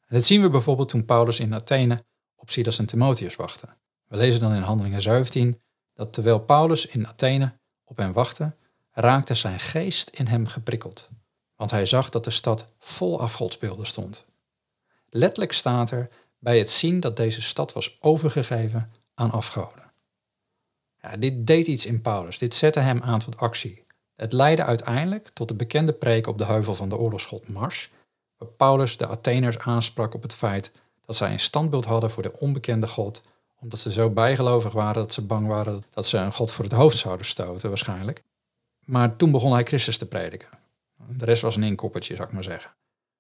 En 0.08 0.16
dat 0.16 0.26
zien 0.26 0.42
we 0.42 0.50
bijvoorbeeld 0.50 0.90
toen 0.90 1.06
Paulus 1.06 1.40
in 1.40 1.54
Athene 1.54 2.06
op 2.36 2.50
Silas 2.50 2.78
en 2.78 2.86
Timotheus 2.86 3.36
wachtte. 3.36 3.68
We 4.08 4.18
lezen 4.18 4.42
dan 4.42 4.54
in 4.54 4.62
Handelingen 4.62 5.02
17 5.02 5.62
dat 5.94 6.14
terwijl 6.14 6.40
Paulus 6.40 6.86
in 6.86 7.08
Athene 7.08 7.58
op 7.84 7.98
hen 7.98 8.14
wachtte, 8.14 8.56
raakte 8.92 9.34
zijn 9.34 9.60
geest 9.60 10.10
in 10.10 10.28
hem 10.28 10.48
geprikkeld, 10.48 11.10
want 11.56 11.72
hij 11.72 11.86
zag 11.86 12.10
dat 12.10 12.24
de 12.24 12.30
stad 12.30 12.66
vol 12.80 13.20
afgodsbeelden 13.20 13.86
stond. 13.86 14.26
Letterlijk 15.10 15.52
staat 15.52 15.92
er 15.92 16.10
bij 16.40 16.58
het 16.58 16.72
zien 16.72 17.00
dat 17.00 17.18
deze 17.18 17.42
stad 17.42 17.74
was 17.74 17.98
overgegeven 18.02 18.92
aan 19.14 19.32
afgoden. 19.32 19.92
Ja, 21.02 21.18
dit 21.18 21.48
deed 21.48 21.68
iets 21.68 21.86
in 21.86 22.02
Paulus, 22.02 22.38
dit 22.38 22.54
zette 22.54 22.80
hem 22.80 23.02
aan 23.02 23.20
tot 23.20 23.38
actie. 23.38 23.84
Het 24.16 24.34
leidde 24.34 24.64
uiteindelijk 24.64 25.30
tot 25.30 25.48
de 25.48 25.54
bekende 25.54 25.94
preek 25.94 26.28
op 26.28 26.38
de 26.38 26.46
heuvel 26.46 26.76
van 26.76 26.90
de 26.90 26.98
oorlogsgod 26.98 27.48
Mars, 27.48 27.92
waar 28.38 28.50
Paulus 28.50 28.98
de 28.98 29.06
Atheners 29.06 29.58
aansprak 29.58 30.14
op 30.14 30.22
het 30.22 30.36
feit 30.36 30.72
dat 31.06 31.16
zij 31.16 31.32
een 31.32 31.40
standbeeld 31.40 31.86
hadden 31.86 32.10
voor 32.10 32.24
de 32.24 32.40
onbekende 32.40 32.88
God, 32.88 33.22
omdat 33.62 33.80
ze 33.80 33.92
zo 33.92 34.10
bijgelovig 34.10 34.74
waren 34.74 35.02
dat 35.02 35.14
ze 35.14 35.22
bang 35.22 35.48
waren 35.48 35.84
dat 35.90 36.06
ze 36.06 36.18
een 36.18 36.34
God 36.34 36.52
voor 36.52 36.64
het 36.64 36.74
hoofd 36.74 36.98
zouden 36.98 37.26
stoten 37.26 37.70
waarschijnlijk. 37.70 38.24
Maar 38.86 39.16
toen 39.16 39.32
begon 39.32 39.54
hij 39.54 39.64
Christus 39.64 39.98
te 39.98 40.08
prediken. 40.08 40.50
De 41.08 41.26
rest 41.26 41.42
was 41.42 41.56
een 41.56 41.64
inkoppertje, 41.64 42.16
zou 42.16 42.28
ik 42.28 42.34
maar 42.34 42.44
zeggen. 42.44 42.72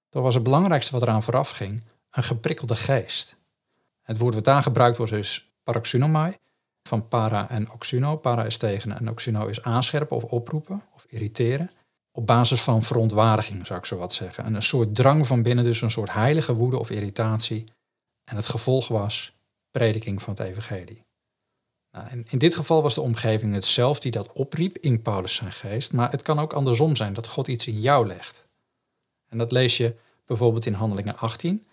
Toch 0.09 0.23
was 0.23 0.33
het 0.33 0.43
belangrijkste 0.43 0.91
wat 0.91 1.01
eraan 1.01 1.23
vooraf 1.23 1.49
ging, 1.49 1.83
een 2.11 2.23
geprikkelde 2.23 2.75
geest. 2.75 3.37
Het 4.01 4.17
woord 4.17 4.33
wat 4.33 4.43
daar 4.43 4.63
gebruikt 4.63 4.97
wordt 4.97 5.11
is 5.11 5.51
paroxynomai, 5.63 6.35
van 6.87 7.07
para 7.07 7.49
en 7.49 7.71
oxuno. 7.71 8.15
Para 8.15 8.43
is 8.43 8.57
tegen 8.57 8.97
en 8.97 9.09
oxuno 9.09 9.47
is 9.47 9.63
aanscherpen 9.63 10.17
of 10.17 10.23
oproepen 10.23 10.83
of 10.95 11.05
irriteren. 11.07 11.71
Op 12.11 12.25
basis 12.25 12.61
van 12.61 12.83
verontwaardiging, 12.83 13.65
zou 13.65 13.79
ik 13.79 13.85
zo 13.85 13.97
wat 13.97 14.13
zeggen. 14.13 14.55
een 14.55 14.61
soort 14.61 14.95
drang 14.95 15.27
van 15.27 15.41
binnen, 15.41 15.63
dus 15.63 15.81
een 15.81 15.91
soort 15.91 16.13
heilige 16.13 16.55
woede 16.55 16.79
of 16.79 16.89
irritatie. 16.89 17.65
En 18.25 18.35
het 18.35 18.47
gevolg 18.47 18.87
was 18.87 19.33
prediking 19.71 20.21
van 20.21 20.33
het 20.33 20.43
evangelie. 20.43 21.05
Nou, 21.91 22.09
in, 22.09 22.25
in 22.29 22.37
dit 22.37 22.55
geval 22.55 22.81
was 22.81 22.93
de 22.93 23.01
omgeving 23.01 23.53
het 23.53 23.65
zelf 23.65 23.99
die 23.99 24.11
dat 24.11 24.31
opriep 24.31 24.77
in 24.77 25.01
Paulus 25.01 25.35
zijn 25.35 25.51
geest, 25.51 25.93
maar 25.93 26.11
het 26.11 26.21
kan 26.21 26.39
ook 26.39 26.53
andersom 26.53 26.95
zijn 26.95 27.13
dat 27.13 27.27
God 27.27 27.47
iets 27.47 27.67
in 27.67 27.79
jou 27.79 28.07
legt. 28.07 28.47
En 29.29 29.37
dat 29.37 29.51
lees 29.51 29.77
je 29.77 29.95
bijvoorbeeld 30.25 30.65
in 30.65 30.73
Handelingen 30.73 31.17
18, 31.17 31.67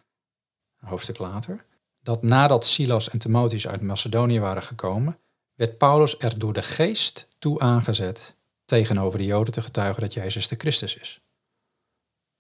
een 0.81 0.89
hoofdstuk 0.89 1.19
later, 1.19 1.65
dat 2.03 2.23
nadat 2.23 2.67
Silas 2.67 3.09
en 3.09 3.19
Timotheus 3.19 3.69
uit 3.69 3.81
Macedonië 3.81 4.41
waren 4.41 4.63
gekomen, 4.63 5.19
werd 5.55 5.79
Paulus 5.79 6.19
er 6.19 6.39
door 6.39 6.53
de 6.53 6.63
geest 6.63 7.29
toe 7.39 7.61
aangezet 7.61 8.37
tegenover 8.65 9.19
de 9.19 9.25
Joden 9.25 9.53
te 9.53 9.63
getuigen 9.63 10.03
dat 10.03 10.15
Jezus 10.15 10.49
de 10.49 10.57
Christus 10.59 10.97
is. 10.97 11.21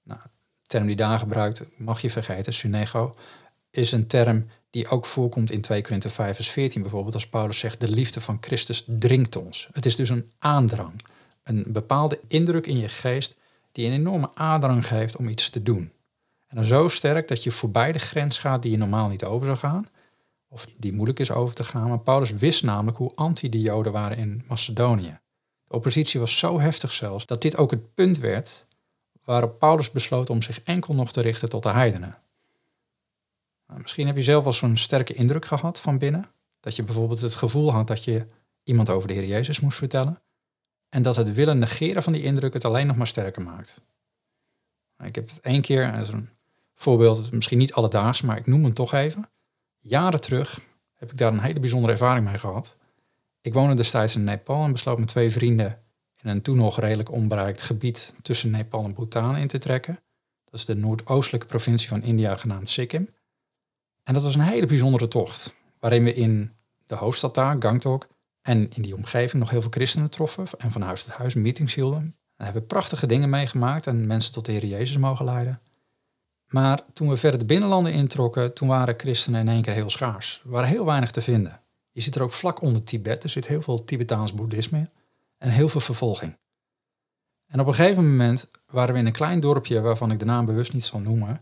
Nou, 0.02 0.20
de 0.22 0.66
term 0.66 0.86
die 0.86 0.96
daar 0.96 1.18
gebruikt, 1.18 1.62
mag 1.76 2.00
je 2.00 2.10
vergeten, 2.10 2.52
sunego, 2.52 3.16
is 3.76 3.92
een 3.92 4.06
term 4.06 4.46
die 4.70 4.88
ook 4.88 5.06
voorkomt 5.06 5.50
in 5.50 5.60
2 5.60 5.82
Korinthe 5.82 6.10
5 6.10 6.36
vers 6.36 6.50
14 6.50 6.82
bijvoorbeeld, 6.82 7.14
als 7.14 7.28
Paulus 7.28 7.58
zegt, 7.58 7.80
de 7.80 7.88
liefde 7.88 8.20
van 8.20 8.38
Christus 8.40 8.84
dringt 8.86 9.36
ons. 9.36 9.68
Het 9.72 9.86
is 9.86 9.96
dus 9.96 10.08
een 10.08 10.30
aandrang, 10.38 11.02
een 11.42 11.64
bepaalde 11.68 12.20
indruk 12.26 12.66
in 12.66 12.78
je 12.78 12.88
geest 12.88 13.36
die 13.72 13.86
een 13.86 13.92
enorme 13.92 14.30
aandrang 14.34 14.86
geeft 14.86 15.16
om 15.16 15.28
iets 15.28 15.50
te 15.50 15.62
doen. 15.62 15.92
En 16.48 16.56
dan 16.56 16.64
zo 16.64 16.88
sterk 16.88 17.28
dat 17.28 17.42
je 17.42 17.50
voorbij 17.50 17.92
de 17.92 17.98
grens 17.98 18.38
gaat 18.38 18.62
die 18.62 18.70
je 18.70 18.76
normaal 18.76 19.08
niet 19.08 19.24
over 19.24 19.46
zou 19.46 19.58
gaan, 19.58 19.88
of 20.48 20.66
die 20.76 20.92
moeilijk 20.92 21.20
is 21.20 21.30
over 21.30 21.54
te 21.54 21.64
gaan. 21.64 21.88
Maar 21.88 21.98
Paulus 21.98 22.30
wist 22.30 22.62
namelijk 22.62 22.96
hoe 22.96 23.14
anti 23.14 23.48
de 23.48 23.60
Joden 23.60 23.92
waren 23.92 24.16
in 24.16 24.44
Macedonië. 24.48 25.18
De 25.64 25.74
oppositie 25.74 26.20
was 26.20 26.38
zo 26.38 26.60
heftig 26.60 26.92
zelfs 26.92 27.26
dat 27.26 27.42
dit 27.42 27.56
ook 27.56 27.70
het 27.70 27.94
punt 27.94 28.18
werd 28.18 28.66
waarop 29.24 29.58
Paulus 29.58 29.90
besloot 29.90 30.30
om 30.30 30.42
zich 30.42 30.62
enkel 30.62 30.94
nog 30.94 31.12
te 31.12 31.20
richten 31.20 31.48
tot 31.48 31.62
de 31.62 31.68
heidenen. 31.68 32.18
Nou, 33.72 33.84
misschien 33.84 34.06
heb 34.06 34.16
je 34.16 34.22
zelf 34.22 34.46
al 34.46 34.52
zo'n 34.52 34.76
sterke 34.76 35.14
indruk 35.14 35.44
gehad 35.44 35.80
van 35.80 35.98
binnen. 35.98 36.24
Dat 36.60 36.76
je 36.76 36.82
bijvoorbeeld 36.82 37.20
het 37.20 37.34
gevoel 37.34 37.72
had 37.72 37.86
dat 37.86 38.04
je 38.04 38.26
iemand 38.62 38.90
over 38.90 39.08
de 39.08 39.14
Heer 39.14 39.26
Jezus 39.26 39.60
moest 39.60 39.78
vertellen. 39.78 40.22
En 40.88 41.02
dat 41.02 41.16
het 41.16 41.32
willen 41.32 41.58
negeren 41.58 42.02
van 42.02 42.12
die 42.12 42.22
indruk 42.22 42.52
het 42.52 42.64
alleen 42.64 42.86
nog 42.86 42.96
maar 42.96 43.06
sterker 43.06 43.42
maakt. 43.42 43.80
Ik 45.04 45.14
heb 45.14 45.28
het 45.28 45.40
één 45.40 45.60
keer, 45.60 45.92
dat 45.92 46.00
is 46.00 46.08
een 46.08 46.28
voorbeeld, 46.74 47.32
misschien 47.32 47.58
niet 47.58 47.72
alledaags, 47.72 48.20
maar 48.20 48.36
ik 48.36 48.46
noem 48.46 48.64
hem 48.64 48.74
toch 48.74 48.92
even. 48.92 49.30
Jaren 49.78 50.20
terug 50.20 50.60
heb 50.94 51.10
ik 51.10 51.18
daar 51.18 51.32
een 51.32 51.40
hele 51.40 51.60
bijzondere 51.60 51.92
ervaring 51.92 52.24
mee 52.24 52.38
gehad. 52.38 52.76
Ik 53.40 53.52
woonde 53.52 53.74
destijds 53.74 54.16
in 54.16 54.24
Nepal 54.24 54.64
en 54.64 54.72
besloot 54.72 54.98
met 54.98 55.08
twee 55.08 55.30
vrienden 55.30 55.82
in 56.22 56.28
een 56.30 56.42
toen 56.42 56.56
nog 56.56 56.80
redelijk 56.80 57.10
onbereikt 57.10 57.62
gebied 57.62 58.14
tussen 58.22 58.50
Nepal 58.50 58.84
en 58.84 58.94
Bhutan 58.94 59.36
in 59.36 59.48
te 59.48 59.58
trekken. 59.58 60.00
Dat 60.44 60.54
is 60.54 60.64
de 60.64 60.74
noordoostelijke 60.74 61.46
provincie 61.46 61.88
van 61.88 62.02
India 62.02 62.36
genaamd 62.36 62.68
Sikkim. 62.68 63.08
En 64.02 64.14
dat 64.14 64.22
was 64.22 64.34
een 64.34 64.40
hele 64.40 64.66
bijzondere 64.66 65.08
tocht, 65.08 65.54
waarin 65.78 66.04
we 66.04 66.14
in 66.14 66.52
de 66.86 66.94
hoofdstad 66.94 67.34
daar, 67.34 67.56
Gangtok, 67.58 68.08
en 68.40 68.70
in 68.70 68.82
die 68.82 68.94
omgeving 68.94 69.42
nog 69.42 69.50
heel 69.50 69.60
veel 69.60 69.70
christenen 69.70 70.10
troffen 70.10 70.46
en 70.58 70.72
van 70.72 70.82
huis 70.82 71.02
tot 71.04 71.12
huis 71.12 71.34
meetings 71.34 71.74
hielden. 71.74 72.16
We 72.36 72.44
hebben 72.44 72.66
prachtige 72.66 73.06
dingen 73.06 73.30
meegemaakt 73.30 73.86
en 73.86 74.06
mensen 74.06 74.32
tot 74.32 74.44
de 74.44 74.52
Heer 74.52 74.64
Jezus 74.64 74.96
mogen 74.96 75.24
leiden. 75.24 75.60
Maar 76.46 76.80
toen 76.92 77.08
we 77.08 77.16
verder 77.16 77.38
de 77.38 77.46
binnenlanden 77.46 77.92
introkken, 77.92 78.54
toen 78.54 78.68
waren 78.68 78.94
christenen 78.96 79.40
in 79.40 79.48
één 79.48 79.62
keer 79.62 79.74
heel 79.74 79.90
schaars. 79.90 80.40
Er 80.44 80.50
waren 80.50 80.68
heel 80.68 80.84
weinig 80.84 81.10
te 81.10 81.20
vinden. 81.20 81.60
Je 81.90 82.00
zit 82.00 82.14
er 82.14 82.22
ook 82.22 82.32
vlak 82.32 82.60
onder 82.60 82.84
Tibet, 82.84 83.22
er 83.22 83.30
zit 83.30 83.46
heel 83.46 83.62
veel 83.62 83.84
Tibetaans 83.84 84.34
boeddhisme 84.34 84.90
en 85.38 85.50
heel 85.50 85.68
veel 85.68 85.80
vervolging. 85.80 86.36
En 87.46 87.60
op 87.60 87.66
een 87.66 87.74
gegeven 87.74 88.10
moment 88.10 88.50
waren 88.66 88.94
we 88.94 89.00
in 89.00 89.06
een 89.06 89.12
klein 89.12 89.40
dorpje 89.40 89.80
waarvan 89.80 90.10
ik 90.10 90.18
de 90.18 90.24
naam 90.24 90.44
bewust 90.44 90.72
niet 90.72 90.84
zal 90.84 91.00
noemen, 91.00 91.40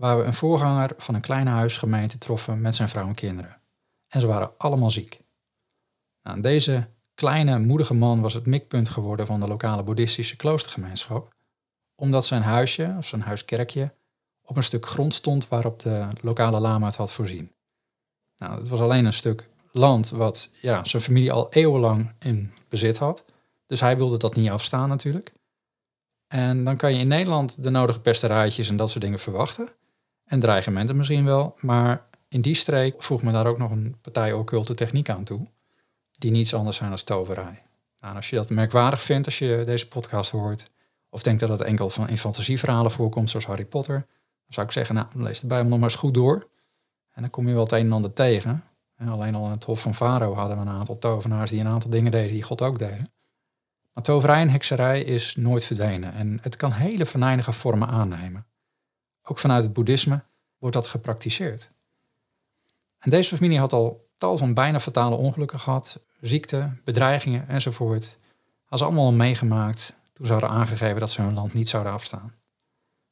waar 0.00 0.16
we 0.16 0.24
een 0.24 0.34
voorganger 0.34 0.92
van 0.96 1.14
een 1.14 1.20
kleine 1.20 1.50
huisgemeente 1.50 2.18
troffen 2.18 2.60
met 2.60 2.74
zijn 2.74 2.88
vrouw 2.88 3.06
en 3.06 3.14
kinderen. 3.14 3.60
En 4.08 4.20
ze 4.20 4.26
waren 4.26 4.52
allemaal 4.58 4.90
ziek. 4.90 5.20
Nou, 6.22 6.40
deze 6.40 6.88
kleine, 7.14 7.58
moedige 7.58 7.94
man 7.94 8.20
was 8.20 8.34
het 8.34 8.46
mikpunt 8.46 8.88
geworden 8.88 9.26
van 9.26 9.40
de 9.40 9.48
lokale 9.48 9.82
boeddhistische 9.82 10.36
kloostergemeenschap, 10.36 11.34
omdat 11.94 12.26
zijn 12.26 12.42
huisje, 12.42 12.94
of 12.98 13.06
zijn 13.06 13.20
huiskerkje, 13.20 13.94
op 14.42 14.56
een 14.56 14.62
stuk 14.62 14.86
grond 14.86 15.14
stond 15.14 15.48
waarop 15.48 15.80
de 15.80 16.08
lokale 16.20 16.60
lama 16.60 16.86
het 16.86 16.96
had 16.96 17.12
voorzien. 17.12 17.52
Nou, 18.36 18.58
het 18.58 18.68
was 18.68 18.80
alleen 18.80 19.04
een 19.04 19.12
stuk 19.12 19.48
land 19.72 20.10
wat 20.10 20.50
ja, 20.60 20.84
zijn 20.84 21.02
familie 21.02 21.32
al 21.32 21.52
eeuwenlang 21.52 22.12
in 22.18 22.52
bezit 22.68 22.98
had. 22.98 23.24
Dus 23.66 23.80
hij 23.80 23.96
wilde 23.96 24.16
dat 24.16 24.34
niet 24.34 24.50
afstaan 24.50 24.88
natuurlijk. 24.88 25.32
En 26.26 26.64
dan 26.64 26.76
kan 26.76 26.94
je 26.94 27.00
in 27.00 27.08
Nederland 27.08 27.62
de 27.62 27.70
nodige 27.70 28.00
pesterijtjes 28.00 28.68
en 28.68 28.76
dat 28.76 28.90
soort 28.90 29.04
dingen 29.04 29.18
verwachten. 29.18 29.68
En 30.30 30.40
dreigementen 30.40 30.96
misschien 30.96 31.24
wel. 31.24 31.56
Maar 31.60 32.06
in 32.28 32.40
die 32.40 32.54
streek 32.54 33.02
voegt 33.02 33.22
me 33.22 33.32
daar 33.32 33.46
ook 33.46 33.58
nog 33.58 33.70
een 33.70 33.96
partij 34.00 34.32
occulte 34.32 34.74
techniek 34.74 35.08
aan 35.08 35.24
toe. 35.24 35.46
Die 36.18 36.30
niets 36.30 36.54
anders 36.54 36.76
zijn 36.76 36.90
dan 36.90 37.04
toverij. 37.04 37.62
Nou, 38.00 38.16
als 38.16 38.30
je 38.30 38.36
dat 38.36 38.50
merkwaardig 38.50 39.02
vindt 39.02 39.26
als 39.26 39.38
je 39.38 39.62
deze 39.64 39.88
podcast 39.88 40.30
hoort. 40.30 40.70
Of 41.08 41.22
denkt 41.22 41.40
dat 41.40 41.48
het 41.48 41.60
enkel 41.60 41.90
van 41.90 42.08
in 42.08 42.18
fantasieverhalen 42.18 42.90
voorkomt 42.90 43.30
zoals 43.30 43.46
Harry 43.46 43.64
Potter. 43.64 43.94
Dan 43.94 44.06
zou 44.48 44.66
ik 44.66 44.72
zeggen, 44.72 44.94
nou 44.94 45.06
lees 45.14 45.40
de 45.40 45.46
Bijbel 45.46 45.68
nog 45.68 45.78
maar 45.78 45.88
eens 45.88 45.98
goed 45.98 46.14
door. 46.14 46.48
En 47.12 47.22
dan 47.22 47.30
kom 47.30 47.48
je 47.48 47.54
wel 47.54 47.62
het 47.62 47.72
een 47.72 47.86
en 47.86 47.92
ander 47.92 48.12
tegen. 48.12 48.64
En 48.96 49.08
alleen 49.08 49.34
al 49.34 49.44
in 49.44 49.50
het 49.50 49.64
Hof 49.64 49.80
van 49.80 49.94
Farao 49.94 50.34
hadden 50.34 50.56
we 50.56 50.62
een 50.62 50.76
aantal 50.76 50.98
tovenaars 50.98 51.50
die 51.50 51.60
een 51.60 51.66
aantal 51.66 51.90
dingen 51.90 52.10
deden 52.10 52.32
die 52.32 52.42
God 52.42 52.62
ook 52.62 52.78
deden. 52.78 53.12
Maar 53.92 54.04
toverij 54.04 54.40
en 54.40 54.50
hekserij 54.50 55.02
is 55.02 55.36
nooit 55.36 55.64
verdwenen 55.64 56.12
en 56.12 56.38
het 56.42 56.56
kan 56.56 56.72
hele 56.72 57.06
venijnige 57.06 57.52
vormen 57.52 57.88
aannemen. 57.88 58.46
Ook 59.30 59.38
vanuit 59.38 59.64
het 59.64 59.72
boeddhisme 59.72 60.22
wordt 60.58 60.76
dat 60.76 60.86
gepraktiseerd. 60.86 61.70
En 62.98 63.10
deze 63.10 63.36
familie 63.36 63.58
had 63.58 63.72
al 63.72 64.08
tal 64.16 64.36
van 64.36 64.54
bijna 64.54 64.80
fatale 64.80 65.16
ongelukken 65.16 65.60
gehad, 65.60 66.00
ziekte, 66.20 66.70
bedreigingen 66.84 67.48
enzovoort. 67.48 68.16
Hadden 68.60 68.78
ze 68.78 68.84
allemaal 68.84 69.12
meegemaakt 69.12 69.94
toen 70.12 70.26
ze 70.26 70.48
aangegeven 70.48 71.00
dat 71.00 71.10
ze 71.10 71.22
hun 71.22 71.34
land 71.34 71.54
niet 71.54 71.68
zouden 71.68 71.92
afstaan. 71.92 72.34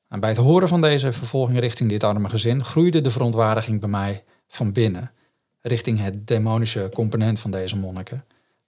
En 0.09 0.21
bij 0.21 0.29
het 0.29 0.39
horen 0.39 0.69
van 0.69 0.81
deze 0.81 1.13
vervolging 1.13 1.59
richting 1.59 1.91
dit 1.91 2.05
arme 2.05 2.29
gezin 2.29 2.65
groeide 2.65 3.01
de 3.01 3.11
verontwaardiging 3.11 3.81
bij 3.81 3.89
mij 3.89 4.25
van 4.49 4.73
binnen 4.73 5.11
richting 5.61 5.99
het 5.99 6.27
demonische 6.27 6.91
component 6.95 7.41
van 7.41 7.51
deze 7.51 7.77
monniken. 7.77 8.25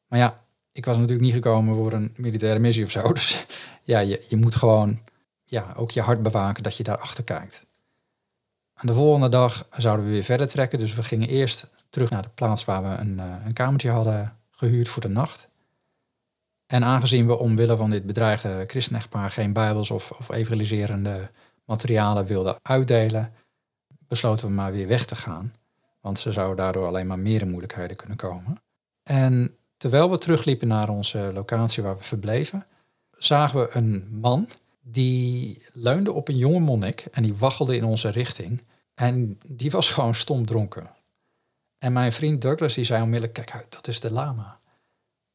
Maar 0.07 0.19
ja, 0.19 0.35
ik 0.73 0.85
was 0.85 0.97
natuurlijk 0.97 1.25
niet 1.25 1.35
gekomen 1.35 1.75
voor 1.75 1.93
een 1.93 2.15
militaire 2.17 2.59
missie 2.59 2.85
of 2.85 2.91
zo. 2.91 3.13
Dus 3.13 3.47
ja, 3.83 3.99
je, 3.99 4.25
je 4.29 4.37
moet 4.37 4.55
gewoon 4.55 5.01
ja, 5.51 5.73
ook 5.77 5.91
je 5.91 6.01
hart 6.01 6.23
bewaken 6.23 6.63
dat 6.63 6.77
je 6.77 6.83
daarachter 6.83 7.25
kijkt. 7.25 7.67
En 8.75 8.87
de 8.87 8.95
volgende 8.95 9.29
dag 9.29 9.67
zouden 9.77 10.07
we 10.07 10.13
weer 10.13 10.23
verder 10.23 10.49
trekken. 10.49 10.79
Dus 10.79 10.95
we 10.95 11.03
gingen 11.03 11.29
eerst 11.29 11.67
terug 11.89 12.11
naar 12.11 12.23
de 12.23 12.29
plaats 12.29 12.65
waar 12.65 12.83
we 12.83 12.89
een, 12.89 13.19
uh, 13.19 13.35
een 13.45 13.53
kamertje 13.53 13.91
hadden 13.91 14.37
gehuurd 14.51 14.89
voor 14.89 15.03
de 15.03 15.09
nacht. 15.09 15.49
En 16.67 16.85
aangezien 16.85 17.27
we 17.27 17.39
omwille 17.39 17.77
van 17.77 17.91
dit 17.91 18.07
bedreigde 18.07 18.65
christenechtpaar 18.67 19.31
geen 19.31 19.53
bijbels 19.53 19.91
of, 19.91 20.11
of 20.11 20.31
evangeliserende 20.31 21.31
materialen 21.65 22.27
wilden 22.27 22.57
uitdelen, 22.63 23.33
besloten 24.09 24.47
we 24.47 24.53
maar 24.53 24.73
weer 24.73 24.89
weg 24.89 25.05
te 25.05 25.17
gaan. 25.17 25.55
Want 26.01 26.19
ze 26.19 26.33
zouden 26.33 26.57
daardoor 26.57 26.87
alleen 26.87 27.07
maar 27.07 27.19
meer 27.19 27.41
in 27.41 27.49
moeilijkheden 27.49 27.97
kunnen 27.97 28.17
komen. 28.17 28.63
En 29.03 29.57
terwijl 29.77 30.11
we 30.11 30.19
terugliepen 30.19 30.69
naar 30.69 30.89
onze 30.89 31.31
locatie 31.35 31.83
waar 31.83 31.97
we 31.97 32.03
verbleven, 32.03 32.67
zagen 33.19 33.61
we 33.61 33.69
een 33.77 34.09
man 34.21 34.49
die 34.90 35.62
leunde 35.72 36.12
op 36.12 36.29
een 36.29 36.37
jonge 36.37 36.59
monnik 36.59 37.00
en 37.11 37.22
die 37.22 37.35
waggelde 37.35 37.76
in 37.76 37.85
onze 37.85 38.09
richting. 38.09 38.62
En 38.94 39.38
die 39.46 39.70
was 39.70 39.88
gewoon 39.88 40.14
stom 40.14 40.46
dronken. 40.46 40.90
En 41.79 41.92
mijn 41.92 42.12
vriend 42.12 42.42
Douglas 42.42 42.74
die 42.74 42.85
zei 42.85 43.03
onmiddellijk, 43.03 43.35
kijk 43.35 43.53
uit, 43.53 43.72
dat 43.72 43.88
is 43.88 44.00
de 44.00 44.12
lama. 44.12 44.61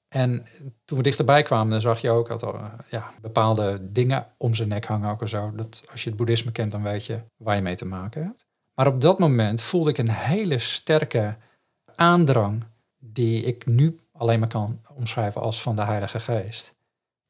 En 0.08 0.48
toen 0.86 0.98
we 0.98 1.04
dichterbij 1.04 1.44
kwamen, 1.44 1.72
dan 1.72 1.82
zag 1.82 2.02
je 2.02 2.10
ook 2.10 2.28
dat 2.28 2.42
er 2.42 2.86
ja, 2.90 3.12
bepaalde 3.22 3.92
dingen 3.92 4.28
om 4.38 4.56
zijn 4.56 4.68
nek 4.68 4.86
hangen 4.86 5.10
ook 5.10 5.22
en 5.22 5.30
zo. 5.30 5.52
Dat 5.56 5.84
als 5.92 6.04
je 6.04 6.10
het 6.10 6.18
boeddhisme 6.18 6.52
kent, 6.52 6.72
dan 6.72 6.84
weet 6.84 7.06
je 7.06 7.24
waar 7.38 7.56
je 7.56 7.62
mee 7.62 7.76
te 7.76 7.86
maken 7.86 8.24
hebt. 8.24 8.46
Maar 8.74 8.88
op 8.88 9.02
dat 9.02 9.20
moment 9.20 9.62
voelde 9.62 9.90
ik 9.90 9.98
een 9.98 10.10
hele 10.10 10.60
sterke 10.60 11.38
aandrang 11.96 12.64
die 12.98 13.44
ik 13.44 13.66
nu 13.66 14.00
alleen 14.12 14.40
maar 14.40 14.50
kan 14.50 14.82
omschrijven 14.94 15.42
als 15.42 15.62
van 15.62 15.76
de 15.76 15.84
Heilige 15.84 16.20
Geest. 16.20 16.76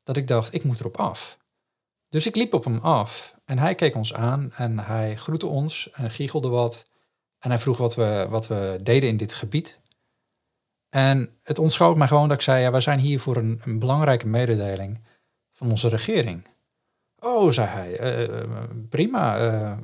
Dat 0.03 0.17
ik 0.17 0.27
dacht, 0.27 0.53
ik 0.53 0.63
moet 0.63 0.79
erop 0.79 0.97
af. 0.97 1.37
Dus 2.15 2.27
ik 2.27 2.35
liep 2.35 2.53
op 2.53 2.63
hem 2.63 2.77
af 2.77 3.35
en 3.45 3.59
hij 3.59 3.75
keek 3.75 3.95
ons 3.95 4.13
aan 4.13 4.51
en 4.53 4.79
hij 4.79 5.15
groette 5.15 5.45
ons 5.45 5.89
en 5.91 6.11
giechelde 6.11 6.47
wat. 6.47 6.87
En 7.39 7.49
hij 7.49 7.59
vroeg 7.59 7.77
wat 7.77 7.95
we, 7.95 8.27
wat 8.29 8.47
we 8.47 8.79
deden 8.83 9.09
in 9.09 9.17
dit 9.17 9.33
gebied. 9.33 9.79
En 10.89 11.37
het 11.43 11.59
ontschoot 11.59 11.97
mij 11.97 12.07
gewoon 12.07 12.27
dat 12.27 12.37
ik 12.37 12.43
zei, 12.43 12.61
ja, 12.61 12.71
we 12.71 12.81
zijn 12.81 12.99
hier 12.99 13.19
voor 13.19 13.35
een, 13.35 13.61
een 13.63 13.79
belangrijke 13.79 14.27
mededeling 14.27 15.03
van 15.51 15.69
onze 15.69 15.87
regering. 15.87 16.47
Oh, 17.19 17.51
zei 17.51 17.67
hij, 17.67 18.19
uh, 18.21 18.63
prima, 18.89 19.39
uh, 19.39 19.77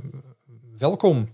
welkom. 0.78 1.34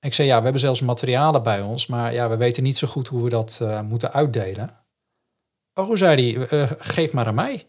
Ik 0.00 0.14
zei, 0.14 0.28
ja, 0.28 0.36
we 0.36 0.42
hebben 0.42 0.60
zelfs 0.60 0.80
materialen 0.80 1.42
bij 1.42 1.60
ons, 1.60 1.86
maar 1.86 2.12
ja, 2.12 2.28
we 2.28 2.36
weten 2.36 2.62
niet 2.62 2.78
zo 2.78 2.86
goed 2.86 3.08
hoe 3.08 3.22
we 3.22 3.30
dat 3.30 3.62
moeten 3.84 4.12
uitdelen. 4.12 4.84
Oh, 5.74 5.96
zei 5.96 6.32
hij, 6.32 6.68
geef 6.78 7.12
maar 7.12 7.26
aan 7.26 7.34
mij. 7.34 7.66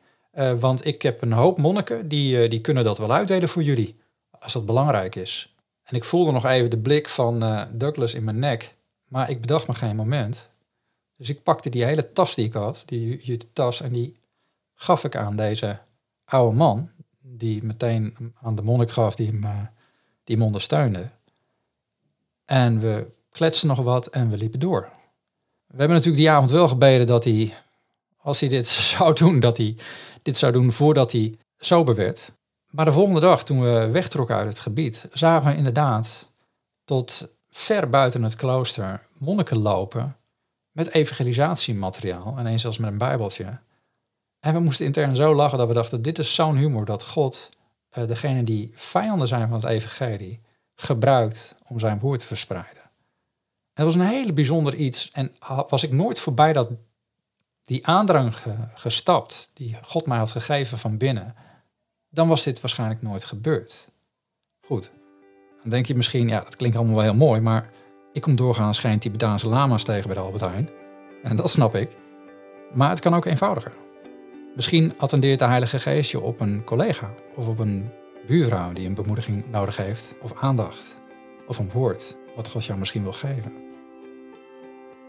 Want 0.59 0.85
ik 0.85 1.01
heb 1.01 1.21
een 1.21 1.31
hoop 1.31 1.57
monniken, 1.57 2.07
die, 2.07 2.49
die 2.49 2.61
kunnen 2.61 2.83
dat 2.83 2.97
wel 2.97 3.11
uitdelen 3.11 3.49
voor 3.49 3.63
jullie, 3.63 3.95
als 4.39 4.53
dat 4.53 4.65
belangrijk 4.65 5.15
is. 5.15 5.53
En 5.83 5.95
ik 5.95 6.03
voelde 6.03 6.31
nog 6.31 6.45
even 6.45 6.69
de 6.69 6.77
blik 6.77 7.09
van 7.09 7.67
Douglas 7.71 8.13
in 8.13 8.23
mijn 8.23 8.39
nek, 8.39 8.75
maar 9.07 9.29
ik 9.29 9.41
bedacht 9.41 9.67
me 9.67 9.73
geen 9.73 9.95
moment. 9.95 10.49
Dus 11.17 11.29
ik 11.29 11.43
pakte 11.43 11.69
die 11.69 11.85
hele 11.85 12.11
tas 12.11 12.35
die 12.35 12.45
ik 12.45 12.53
had, 12.53 12.83
die 12.85 13.23
jute 13.23 13.45
tas, 13.53 13.81
en 13.81 13.91
die 13.91 14.15
gaf 14.75 15.03
ik 15.03 15.15
aan 15.15 15.35
deze 15.35 15.79
oude 16.25 16.55
man, 16.55 16.89
die 17.19 17.63
meteen 17.63 18.33
aan 18.41 18.55
de 18.55 18.61
monnik 18.61 18.91
gaf 18.91 19.15
die 19.15 19.27
hem, 19.27 19.69
die 20.23 20.41
ondersteunde. 20.41 21.09
En 22.45 22.79
we 22.79 23.07
kletsten 23.31 23.67
nog 23.67 23.79
wat 23.79 24.07
en 24.07 24.29
we 24.29 24.37
liepen 24.37 24.59
door. 24.59 24.89
We 25.65 25.77
hebben 25.77 25.95
natuurlijk 25.95 26.23
die 26.23 26.29
avond 26.29 26.51
wel 26.51 26.67
gebeden 26.67 27.07
dat 27.07 27.23
hij, 27.23 27.53
als 28.17 28.39
hij 28.39 28.49
dit 28.49 28.67
zou 28.97 29.13
doen, 29.13 29.39
dat 29.39 29.57
hij 29.57 29.75
dit 30.21 30.37
zou 30.37 30.51
doen 30.51 30.71
voordat 30.71 31.11
hij 31.11 31.37
sober 31.57 31.95
werd. 31.95 32.31
Maar 32.69 32.85
de 32.85 32.91
volgende 32.91 33.19
dag, 33.19 33.43
toen 33.43 33.61
we 33.61 33.89
wegtrokken 33.91 34.35
uit 34.35 34.47
het 34.47 34.59
gebied, 34.59 35.07
zagen 35.13 35.51
we 35.51 35.57
inderdaad 35.57 36.29
tot 36.83 37.33
ver 37.49 37.89
buiten 37.89 38.23
het 38.23 38.35
klooster 38.35 39.07
monniken 39.17 39.59
lopen 39.59 40.17
met 40.71 40.93
evangelisatiemateriaal 40.93 42.35
en 42.37 42.45
eens 42.45 42.61
zelfs 42.61 42.77
met 42.77 42.91
een 42.91 42.97
bijbeltje. 42.97 43.59
En 44.39 44.53
we 44.53 44.59
moesten 44.59 44.85
intern 44.85 45.15
zo 45.15 45.35
lachen 45.35 45.57
dat 45.57 45.67
we 45.67 45.73
dachten, 45.73 46.01
dit 46.01 46.19
is 46.19 46.35
zo'n 46.35 46.57
humor 46.57 46.85
dat 46.85 47.03
God 47.03 47.49
uh, 47.97 48.07
degene 48.07 48.43
die 48.43 48.71
vijanden 48.75 49.27
zijn 49.27 49.49
van 49.49 49.59
het 49.59 49.69
evangelie 49.69 50.41
gebruikt 50.75 51.55
om 51.67 51.79
zijn 51.79 51.99
woord 51.99 52.19
te 52.19 52.25
verspreiden. 52.25 52.81
En 53.73 53.85
dat 53.85 53.93
was 53.93 53.95
een 53.95 54.09
hele 54.09 54.33
bijzonder 54.33 54.75
iets. 54.75 55.09
En 55.11 55.35
was 55.69 55.83
ik 55.83 55.91
nooit 55.91 56.19
voorbij 56.19 56.53
dat, 56.53 56.69
die 57.69 57.87
aandrang 57.87 58.33
gestapt, 58.73 59.51
die 59.53 59.77
God 59.81 60.05
mij 60.05 60.17
had 60.17 60.31
gegeven 60.31 60.77
van 60.77 60.97
binnen, 60.97 61.35
dan 62.09 62.27
was 62.27 62.43
dit 62.43 62.61
waarschijnlijk 62.61 63.01
nooit 63.01 63.25
gebeurd. 63.25 63.89
Goed, 64.65 64.91
dan 65.61 65.69
denk 65.69 65.85
je 65.85 65.95
misschien, 65.95 66.27
ja, 66.27 66.39
dat 66.39 66.55
klinkt 66.55 66.77
allemaal 66.77 66.95
wel 66.95 67.03
heel 67.03 67.13
mooi, 67.13 67.41
maar 67.41 67.69
ik 68.13 68.21
kom 68.21 68.35
doorgaans 68.35 68.79
geen 68.79 68.99
Tibetaanse 68.99 69.47
lama's 69.47 69.83
tegen 69.83 70.07
bij 70.07 70.15
de 70.15 70.21
Albert 70.21 70.41
Heijn. 70.41 70.69
En 71.23 71.35
dat 71.35 71.49
snap 71.49 71.75
ik. 71.75 71.91
Maar 72.73 72.89
het 72.89 72.99
kan 72.99 73.13
ook 73.13 73.25
eenvoudiger. 73.25 73.73
Misschien 74.55 74.93
attendeert 74.97 75.39
de 75.39 75.45
Heilige 75.45 75.79
Geest 75.79 76.11
je 76.11 76.19
op 76.19 76.39
een 76.39 76.63
collega 76.63 77.13
of 77.35 77.47
op 77.47 77.59
een 77.59 77.89
buurvrouw 78.27 78.73
die 78.73 78.87
een 78.87 78.93
bemoediging 78.93 79.45
nodig 79.51 79.77
heeft, 79.77 80.15
of 80.21 80.41
aandacht, 80.41 80.95
of 81.47 81.57
een 81.57 81.71
woord 81.71 82.17
wat 82.35 82.49
God 82.49 82.65
jou 82.65 82.79
misschien 82.79 83.03
wil 83.03 83.13
geven. 83.13 83.53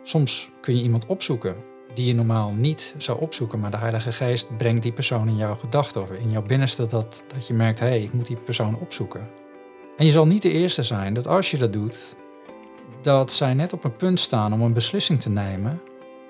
Soms 0.03 0.51
kun 0.61 0.77
je 0.77 0.83
iemand 0.83 1.07
opzoeken 1.07 1.70
die 1.95 2.07
je 2.07 2.15
normaal 2.15 2.51
niet 2.51 2.95
zou 2.99 3.21
opzoeken, 3.21 3.61
maar 3.61 3.71
de 3.71 3.77
Heilige 3.77 4.13
Geest 4.13 4.57
brengt 4.57 4.83
die 4.83 4.93
persoon 4.93 5.29
in 5.29 5.37
jouw 5.37 5.55
gedachten 5.55 6.03
of 6.03 6.11
in 6.11 6.31
jouw 6.31 6.43
binnenste 6.43 6.87
dat, 6.87 7.23
dat 7.35 7.47
je 7.47 7.55
merkt, 7.55 7.79
hé, 7.79 7.87
hey, 7.87 8.03
ik 8.03 8.13
moet 8.13 8.27
die 8.27 8.37
persoon 8.37 8.79
opzoeken. 8.79 9.29
En 9.97 10.05
je 10.05 10.11
zal 10.11 10.27
niet 10.27 10.43
de 10.43 10.53
eerste 10.53 10.83
zijn 10.83 11.15
dat 11.15 11.27
als 11.27 11.51
je 11.51 11.57
dat 11.57 11.73
doet, 11.73 12.17
dat 13.03 13.33
zij 13.33 13.55
net 13.55 13.73
op 13.73 13.85
een 13.85 13.97
punt 13.97 14.21
staan 14.21 14.53
om 14.53 14.61
een 14.61 14.73
beslissing 14.73 15.21
te 15.21 15.31
nemen 15.31 15.81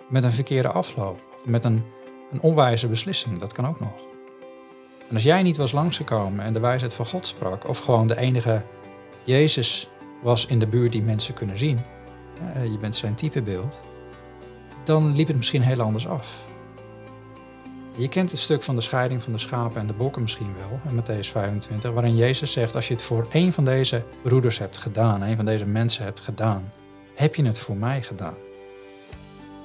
met 0.08 0.24
een 0.24 0.32
verkeerde 0.32 0.68
afloop. 0.68 1.20
Of 1.38 1.46
met 1.46 1.64
een, 1.64 1.84
een 2.32 2.40
onwijze 2.40 2.88
beslissing, 2.88 3.38
dat 3.38 3.52
kan 3.52 3.66
ook 3.66 3.80
nog. 3.80 3.92
En 5.08 5.14
als 5.14 5.24
jij 5.24 5.42
niet 5.42 5.56
was 5.56 5.72
langsgekomen 5.72 6.44
en 6.44 6.52
de 6.52 6.60
wijsheid 6.60 6.94
van 6.94 7.06
God 7.06 7.26
sprak, 7.26 7.68
of 7.68 7.78
gewoon 7.78 8.06
de 8.06 8.18
enige 8.18 8.62
Jezus 9.24 9.88
was 10.22 10.46
in 10.46 10.58
de 10.58 10.66
buurt 10.66 10.92
die 10.92 11.02
mensen 11.02 11.34
kunnen 11.34 11.58
zien, 11.58 11.78
je 12.62 12.78
bent 12.80 12.96
zijn 12.96 13.14
typebeeld, 13.14 13.80
dan 14.90 15.16
liep 15.16 15.26
het 15.26 15.36
misschien 15.36 15.62
heel 15.62 15.80
anders 15.80 16.06
af. 16.06 16.38
Je 17.96 18.08
kent 18.08 18.30
het 18.30 18.40
stuk 18.40 18.62
van 18.62 18.74
de 18.74 18.80
scheiding 18.80 19.22
van 19.22 19.32
de 19.32 19.38
schapen 19.38 19.80
en 19.80 19.86
de 19.86 19.92
bokken 19.92 20.22
misschien 20.22 20.54
wel, 20.56 20.80
in 20.88 21.02
Matthäus 21.02 21.30
25, 21.30 21.90
waarin 21.90 22.16
Jezus 22.16 22.52
zegt, 22.52 22.74
als 22.74 22.88
je 22.88 22.94
het 22.94 23.02
voor 23.02 23.26
een 23.30 23.52
van 23.52 23.64
deze 23.64 24.04
broeders 24.22 24.58
hebt 24.58 24.76
gedaan, 24.76 25.22
een 25.22 25.36
van 25.36 25.44
deze 25.44 25.66
mensen 25.66 26.04
hebt 26.04 26.20
gedaan, 26.20 26.72
heb 27.14 27.34
je 27.34 27.44
het 27.44 27.58
voor 27.58 27.76
mij 27.76 28.02
gedaan. 28.02 28.34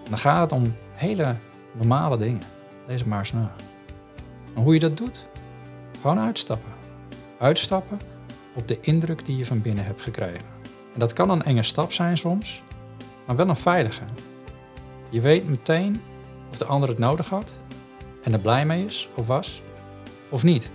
Dan 0.09 0.17
gaat 0.17 0.41
het 0.41 0.51
om 0.51 0.75
hele 0.91 1.35
normale 1.71 2.17
dingen. 2.17 2.43
Lees 2.87 3.03
maar 3.03 3.19
eens 3.19 3.33
na. 3.33 3.51
En 4.55 4.61
hoe 4.61 4.73
je 4.73 4.79
dat 4.79 4.97
doet? 4.97 5.27
Gewoon 6.01 6.19
uitstappen. 6.19 6.71
Uitstappen 7.39 7.99
op 8.53 8.67
de 8.67 8.77
indruk 8.81 9.25
die 9.25 9.37
je 9.37 9.45
van 9.45 9.61
binnen 9.61 9.85
hebt 9.85 10.01
gekregen. 10.01 10.45
En 10.93 10.99
dat 10.99 11.13
kan 11.13 11.29
een 11.29 11.43
enge 11.43 11.63
stap 11.63 11.91
zijn 11.91 12.17
soms, 12.17 12.63
maar 13.25 13.35
wel 13.35 13.49
een 13.49 13.55
veilige. 13.55 14.03
Je 15.09 15.21
weet 15.21 15.49
meteen 15.49 16.01
of 16.49 16.57
de 16.57 16.65
ander 16.65 16.89
het 16.89 16.97
nodig 16.97 17.29
had 17.29 17.51
en 18.23 18.33
er 18.33 18.39
blij 18.39 18.65
mee 18.65 18.85
is 18.85 19.09
of 19.15 19.27
was, 19.27 19.61
of 20.29 20.43
niet. 20.43 20.69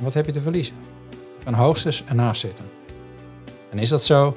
wat 0.00 0.14
heb 0.14 0.26
je 0.26 0.32
te 0.32 0.40
verliezen? 0.40 0.74
Je 1.38 1.44
kan 1.44 1.54
hoogstens 1.54 2.04
ernaast 2.04 2.40
zitten. 2.40 2.64
En 3.70 3.78
is 3.78 3.88
dat 3.88 4.04
zo, 4.04 4.34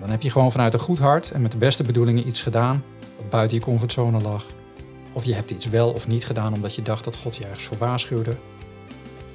dan 0.00 0.10
heb 0.10 0.22
je 0.22 0.30
gewoon 0.30 0.52
vanuit 0.52 0.74
een 0.74 0.80
goed 0.80 0.98
hart 0.98 1.30
en 1.30 1.42
met 1.42 1.52
de 1.52 1.58
beste 1.58 1.82
bedoelingen 1.82 2.26
iets 2.26 2.40
gedaan 2.40 2.84
wat 3.16 3.30
buiten 3.30 3.56
je 3.56 3.62
comfortzone 3.62 4.20
lag. 4.20 4.44
Of 5.12 5.24
je 5.24 5.34
hebt 5.34 5.50
iets 5.50 5.68
wel 5.68 5.90
of 5.90 6.08
niet 6.08 6.24
gedaan 6.24 6.54
omdat 6.54 6.74
je 6.74 6.82
dacht 6.82 7.04
dat 7.04 7.16
God 7.16 7.36
je 7.36 7.44
ergens 7.44 7.64
voor 7.64 7.78
waarschuwde. 7.78 8.36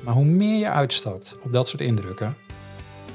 Maar 0.03 0.13
hoe 0.13 0.25
meer 0.25 0.59
je 0.59 0.69
uitstapt 0.69 1.37
op 1.43 1.53
dat 1.53 1.67
soort 1.67 1.81
indrukken, 1.81 2.37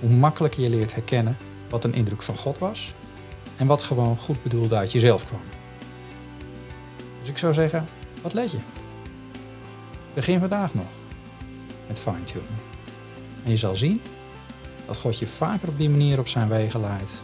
hoe 0.01 0.11
makkelijker 0.11 0.63
je 0.63 0.71
leert 0.71 0.95
herkennen 0.95 1.37
wat 1.69 1.85
een 1.85 1.95
indruk 1.95 2.23
van 2.23 2.37
God 2.37 2.59
was 2.59 2.95
en 3.63 3.69
wat 3.69 3.83
gewoon 3.83 4.17
goed 4.17 4.43
bedoeld 4.43 4.73
uit 4.73 4.93
jezelf 4.93 5.27
kwam. 5.27 5.41
Dus 7.21 7.29
ik 7.29 7.39
zou 7.39 7.55
zeggen, 7.55 7.87
wat 8.23 8.33
let 8.33 8.51
je? 8.51 8.59
Begin 10.15 10.39
vandaag 10.39 10.75
nog 10.75 10.87
met 11.87 12.01
fine-tunen. 12.01 12.57
En 13.45 13.51
je 13.51 13.57
zal 13.57 13.77
zien 13.77 14.01
dat 14.87 14.97
God 14.97 15.19
je 15.19 15.27
vaker 15.27 15.69
op 15.69 15.79
die 15.79 15.91
manier 15.91 16.19
op 16.19 16.29
zijn 16.29 16.49
wegen 16.49 16.81
leidt 16.81 17.23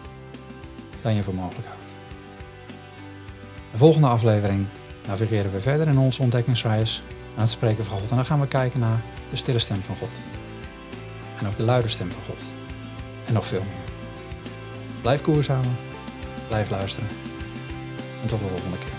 dan 1.02 1.14
je 1.14 1.22
voor 1.22 1.34
mogelijk 1.34 1.66
houdt. 1.66 1.94
De 3.70 3.78
volgende 3.78 4.08
aflevering 4.08 4.66
navigeren 5.06 5.52
we 5.52 5.60
verder 5.60 5.86
in 5.86 5.98
onze 5.98 6.22
ontdekkingsreis 6.22 7.02
naar 7.30 7.44
het 7.44 7.50
spreken 7.50 7.84
van 7.84 7.98
God. 7.98 8.10
En 8.10 8.16
dan 8.16 8.26
gaan 8.26 8.40
we 8.40 8.48
kijken 8.48 8.80
naar 8.80 9.02
de 9.30 9.36
stille 9.36 9.58
stem 9.58 9.82
van 9.82 9.96
God. 9.96 10.20
En 11.38 11.46
ook 11.46 11.56
de 11.56 11.62
luide 11.62 11.88
stem 11.88 12.10
van 12.10 12.22
God. 12.26 12.42
En 13.26 13.32
nog 13.32 13.46
veel 13.46 13.62
meer. 13.64 13.92
Blijf 15.02 15.20
koers 15.20 15.46
houden. 15.46 15.87
Blijf 16.48 16.70
luisteren. 16.70 17.08
En 18.22 18.28
tot 18.28 18.38
de 18.38 18.46
volgende 18.46 18.78
keer. 18.78 18.97